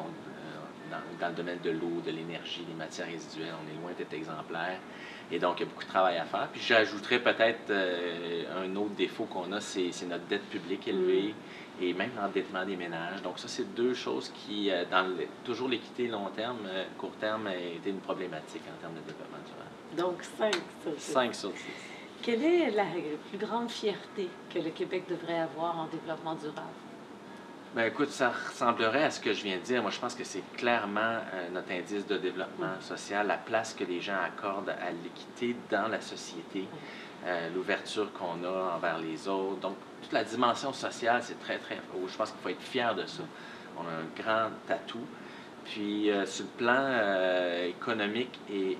dans, 0.90 1.20
dans, 1.20 1.28
le 1.28 1.34
domaine 1.34 1.60
de 1.62 1.70
l'eau, 1.70 2.02
de 2.04 2.10
l'énergie, 2.10 2.64
des 2.68 2.74
matières 2.74 3.06
résiduelles, 3.06 3.54
on 3.54 3.72
est 3.72 3.80
loin 3.80 3.92
d'être 3.96 4.12
exemplaire. 4.12 4.78
Et 5.30 5.38
donc, 5.38 5.58
il 5.58 5.60
y 5.60 5.62
a 5.62 5.66
beaucoup 5.66 5.84
de 5.84 5.88
travail 5.88 6.18
à 6.18 6.24
faire. 6.24 6.48
Puis 6.52 6.60
j'ajouterais 6.60 7.20
peut-être 7.20 7.70
euh, 7.70 8.64
un 8.64 8.74
autre 8.76 8.94
défaut 8.94 9.24
qu'on 9.24 9.52
a, 9.52 9.60
c'est 9.60 9.92
notre 10.06 10.24
dette 10.24 10.50
publique 10.50 10.88
élevée. 10.88 11.28
Mm 11.28 11.67
et 11.80 11.92
même 11.94 12.10
l'endettement 12.16 12.64
des 12.64 12.76
ménages. 12.76 13.22
Donc 13.22 13.38
ça, 13.38 13.48
c'est 13.48 13.74
deux 13.74 13.94
choses 13.94 14.30
qui, 14.34 14.70
euh, 14.70 14.84
dans 14.90 15.06
toujours 15.44 15.68
l'équité 15.68 16.08
long 16.08 16.28
terme, 16.34 16.58
euh, 16.66 16.84
court 16.98 17.16
terme, 17.20 17.46
a 17.46 17.56
été 17.56 17.90
une 17.90 18.00
problématique 18.00 18.62
en 18.66 18.80
termes 18.80 18.94
de 18.94 19.00
développement 19.00 19.38
durable. 19.44 19.68
Donc 19.96 20.22
5 20.22 20.54
sur 20.82 20.92
10. 20.92 21.00
5 21.00 21.34
sur 21.34 21.50
10. 21.50 21.56
Quelle 22.22 22.44
est 22.44 22.70
la 22.70 22.84
plus 23.28 23.38
grande 23.38 23.70
fierté 23.70 24.28
que 24.52 24.58
le 24.58 24.70
Québec 24.70 25.04
devrait 25.08 25.38
avoir 25.38 25.78
en 25.78 25.86
développement 25.86 26.34
durable? 26.34 26.87
Bien, 27.74 27.84
écoute, 27.84 28.08
ça 28.08 28.30
ressemblerait 28.30 29.04
à 29.04 29.10
ce 29.10 29.20
que 29.20 29.34
je 29.34 29.42
viens 29.42 29.58
de 29.58 29.62
dire. 29.62 29.82
Moi, 29.82 29.90
je 29.90 30.00
pense 30.00 30.14
que 30.14 30.24
c'est 30.24 30.42
clairement 30.56 31.18
euh, 31.34 31.50
notre 31.52 31.70
indice 31.70 32.06
de 32.06 32.16
développement 32.16 32.80
social, 32.80 33.26
la 33.26 33.36
place 33.36 33.74
que 33.74 33.84
les 33.84 34.00
gens 34.00 34.16
accordent 34.24 34.70
à 34.70 34.90
l'équité 34.90 35.54
dans 35.70 35.86
la 35.86 36.00
société. 36.00 36.66
Euh, 37.26 37.50
l'ouverture 37.54 38.10
qu'on 38.14 38.42
a 38.42 38.74
envers 38.74 38.98
les 38.98 39.28
autres. 39.28 39.60
Donc, 39.60 39.76
toute 40.00 40.12
la 40.12 40.24
dimension 40.24 40.72
sociale, 40.72 41.20
c'est 41.22 41.38
très, 41.40 41.58
très... 41.58 41.76
Je 41.76 42.16
pense 42.16 42.30
qu'il 42.30 42.40
faut 42.40 42.48
être 42.48 42.62
fier 42.62 42.94
de 42.94 43.04
ça. 43.04 43.24
On 43.76 43.82
a 43.82 43.90
un 43.90 44.22
grand 44.22 44.50
atout. 44.70 45.06
Puis, 45.70 46.10
euh, 46.10 46.24
sur 46.24 46.44
le 46.44 46.64
plan 46.64 46.76
euh, 46.78 47.68
économique 47.68 48.38
et, 48.50 48.76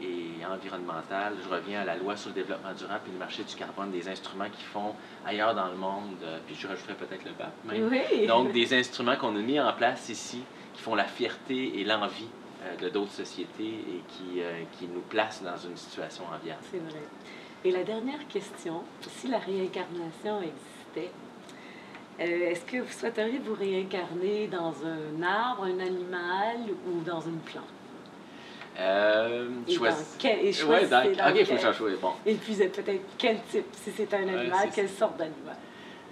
environnemental, 0.50 1.34
je 1.44 1.48
reviens 1.48 1.82
à 1.82 1.84
la 1.84 1.96
loi 1.96 2.16
sur 2.16 2.30
le 2.30 2.36
développement 2.36 2.72
durable 2.72 3.02
et 3.08 3.12
le 3.12 3.18
marché 3.18 3.42
du 3.44 3.54
carbone, 3.54 3.90
des 3.90 4.08
instruments 4.08 4.48
qui 4.50 4.64
font 4.64 4.94
ailleurs 5.26 5.54
dans 5.54 5.68
le 5.68 5.76
monde, 5.76 6.16
puis 6.46 6.56
je 6.58 6.66
rajouterais 6.66 6.94
peut-être 6.94 7.24
le 7.24 7.32
BAP 7.32 7.52
Oui. 7.68 8.26
Donc, 8.26 8.52
des 8.52 8.72
instruments 8.72 9.16
qu'on 9.16 9.36
a 9.36 9.40
mis 9.40 9.60
en 9.60 9.72
place 9.74 10.08
ici, 10.08 10.42
qui 10.72 10.80
font 10.80 10.94
la 10.94 11.04
fierté 11.04 11.78
et 11.78 11.84
l'envie 11.84 12.28
de 12.80 12.88
d'autres 12.88 13.12
sociétés 13.12 13.64
et 13.64 14.02
qui, 14.08 14.40
qui 14.78 14.86
nous 14.86 15.02
placent 15.02 15.42
dans 15.42 15.56
une 15.56 15.76
situation 15.76 16.24
enviable. 16.34 16.60
C'est 16.70 16.78
vrai. 16.78 17.02
Et 17.64 17.70
la 17.70 17.84
dernière 17.84 18.26
question, 18.28 18.82
si 19.02 19.28
la 19.28 19.38
réincarnation 19.38 20.40
existait, 20.40 21.12
euh, 22.20 22.50
est-ce 22.50 22.64
que 22.64 22.78
vous 22.78 22.92
souhaiteriez 22.92 23.38
vous 23.38 23.54
réincarner 23.54 24.48
dans 24.48 24.74
un 24.84 25.22
arbre, 25.22 25.64
un 25.64 25.78
animal 25.78 26.56
ou 26.86 27.00
dans 27.02 27.20
une 27.20 27.38
plante? 27.38 27.64
Euh, 28.80 29.48
et, 29.66 29.76
quel, 30.18 30.38
et 30.46 30.64
ouais, 30.64 30.86
dans, 30.86 31.02
ok, 31.04 31.36
il 31.36 31.46
faut 31.46 31.72
choisir. 31.72 31.98
Bon. 32.00 32.12
Et 32.24 32.34
puis 32.34 32.54
peut-être 32.54 33.02
quel 33.16 33.40
type, 33.50 33.66
si 33.72 33.90
c'est 33.90 34.14
un 34.14 34.28
animal, 34.28 34.68
quelle 34.72 34.88
sorte 34.88 35.16
d'animal? 35.16 35.56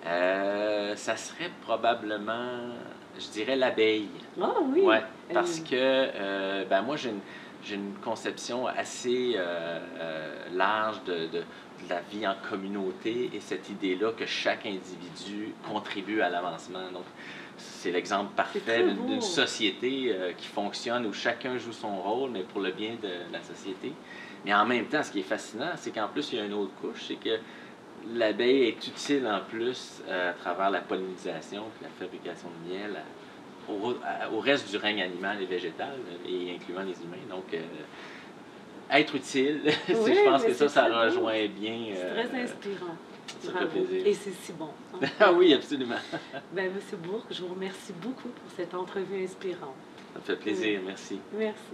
Euh, 0.05 0.97
ça 0.97 1.17
serait 1.17 1.51
probablement, 1.63 2.71
je 3.19 3.29
dirais 3.29 3.57
l'abeille. 3.57 4.09
Ah 4.41 4.55
oui. 4.73 4.83
Ouais, 4.83 5.03
parce 5.33 5.61
que 5.61 5.75
euh, 5.75 6.65
ben 6.65 6.83
moi 6.83 6.97
j'ai 6.97 7.13
une 7.75 7.95
conception 8.03 8.67
assez 8.67 9.35
euh, 9.37 9.79
euh, 9.99 10.45
large 10.53 11.03
de, 11.05 11.27
de, 11.27 11.43
la 11.91 12.01
vie 12.01 12.27
en 12.27 12.35
communauté 12.49 13.31
et 13.35 13.41
cette 13.41 13.69
idée-là 13.69 14.13
que 14.13 14.25
chaque 14.25 14.65
individu 14.65 15.53
contribue 15.69 16.23
à 16.23 16.31
l'avancement. 16.31 16.91
Donc, 16.93 17.05
c'est 17.57 17.91
l'exemple 17.91 18.33
parfait 18.35 18.85
d'une 19.07 19.21
société 19.21 20.13
euh, 20.13 20.33
qui 20.37 20.47
fonctionne 20.47 21.07
où 21.07 21.13
chacun 21.13 21.59
joue 21.59 21.73
son 21.73 22.01
rôle, 22.01 22.31
mais 22.31 22.43
pour 22.43 22.61
le 22.61 22.73
bien 22.73 22.97
de, 23.03 23.33
la 23.33 23.43
société. 23.43 23.93
Mais 24.45 24.55
en 24.55 24.67
même 24.67 24.87
temps, 24.87 25.03
ce 25.03 25.11
qui 25.11 25.21
est 25.21 25.25
fascinant, 25.25 25.71
c'est 25.77 25.91
qu'en 25.91 26.09
plus, 26.09 26.33
il 26.33 26.39
y 26.39 26.43
a 26.43 26.45
une 26.45 26.55
autre 26.55 26.75
couche, 26.81 27.05
c'est 27.09 27.17
que 27.17 27.39
l'abeille 28.15 28.69
est 28.69 28.87
utile 28.87 29.27
en 29.27 29.41
plus 29.41 30.03
à 30.11 30.33
travers 30.33 30.71
la 30.71 30.81
pollinisation, 30.81 31.65
la 31.83 31.89
fabrication 31.99 32.49
de 32.49 32.73
miel, 32.73 32.97
au, 33.69 34.41
reste 34.41 34.71
du 34.71 34.77
règne 34.77 35.03
animal 35.03 35.43
et 35.43 35.47
végétal, 35.47 35.95
et 36.29 36.55
incluant 36.55 36.83
les 36.83 36.95
humains. 37.03 37.17
Donc, 37.29 37.53
euh, 37.55 37.63
être 38.91 39.15
utile, 39.15 39.61
je 39.89 40.25
pense 40.25 40.45
que 40.45 40.53
ça, 40.53 40.69
ça 40.69 40.85
rejoint 40.85 41.47
bien. 41.49 41.79
C'est 41.95 42.29
très 42.29 42.39
euh, 42.39 42.45
inspirant. 42.45 42.97
Ça 43.41 43.53
fait 43.53 43.67
plaisir. 43.67 44.07
Et 44.07 44.15
c'est 44.15 44.33
si 44.33 44.53
bon. 44.53 44.71
ah 45.21 45.33
oui, 45.33 45.53
absolument. 45.55 45.97
ben, 46.53 46.73
Monsieur 46.75 46.97
Bourg, 46.97 47.25
je 47.31 47.43
vous 47.43 47.55
remercie 47.55 47.93
beaucoup 48.01 48.29
pour 48.29 48.51
cette 48.57 48.75
entrevue 48.75 49.25
inspirante. 49.25 49.75
Ça 50.13 50.21
me 50.21 50.25
fait 50.25 50.37
plaisir, 50.37 50.81
merci. 50.85 51.19
Merci. 51.37 51.73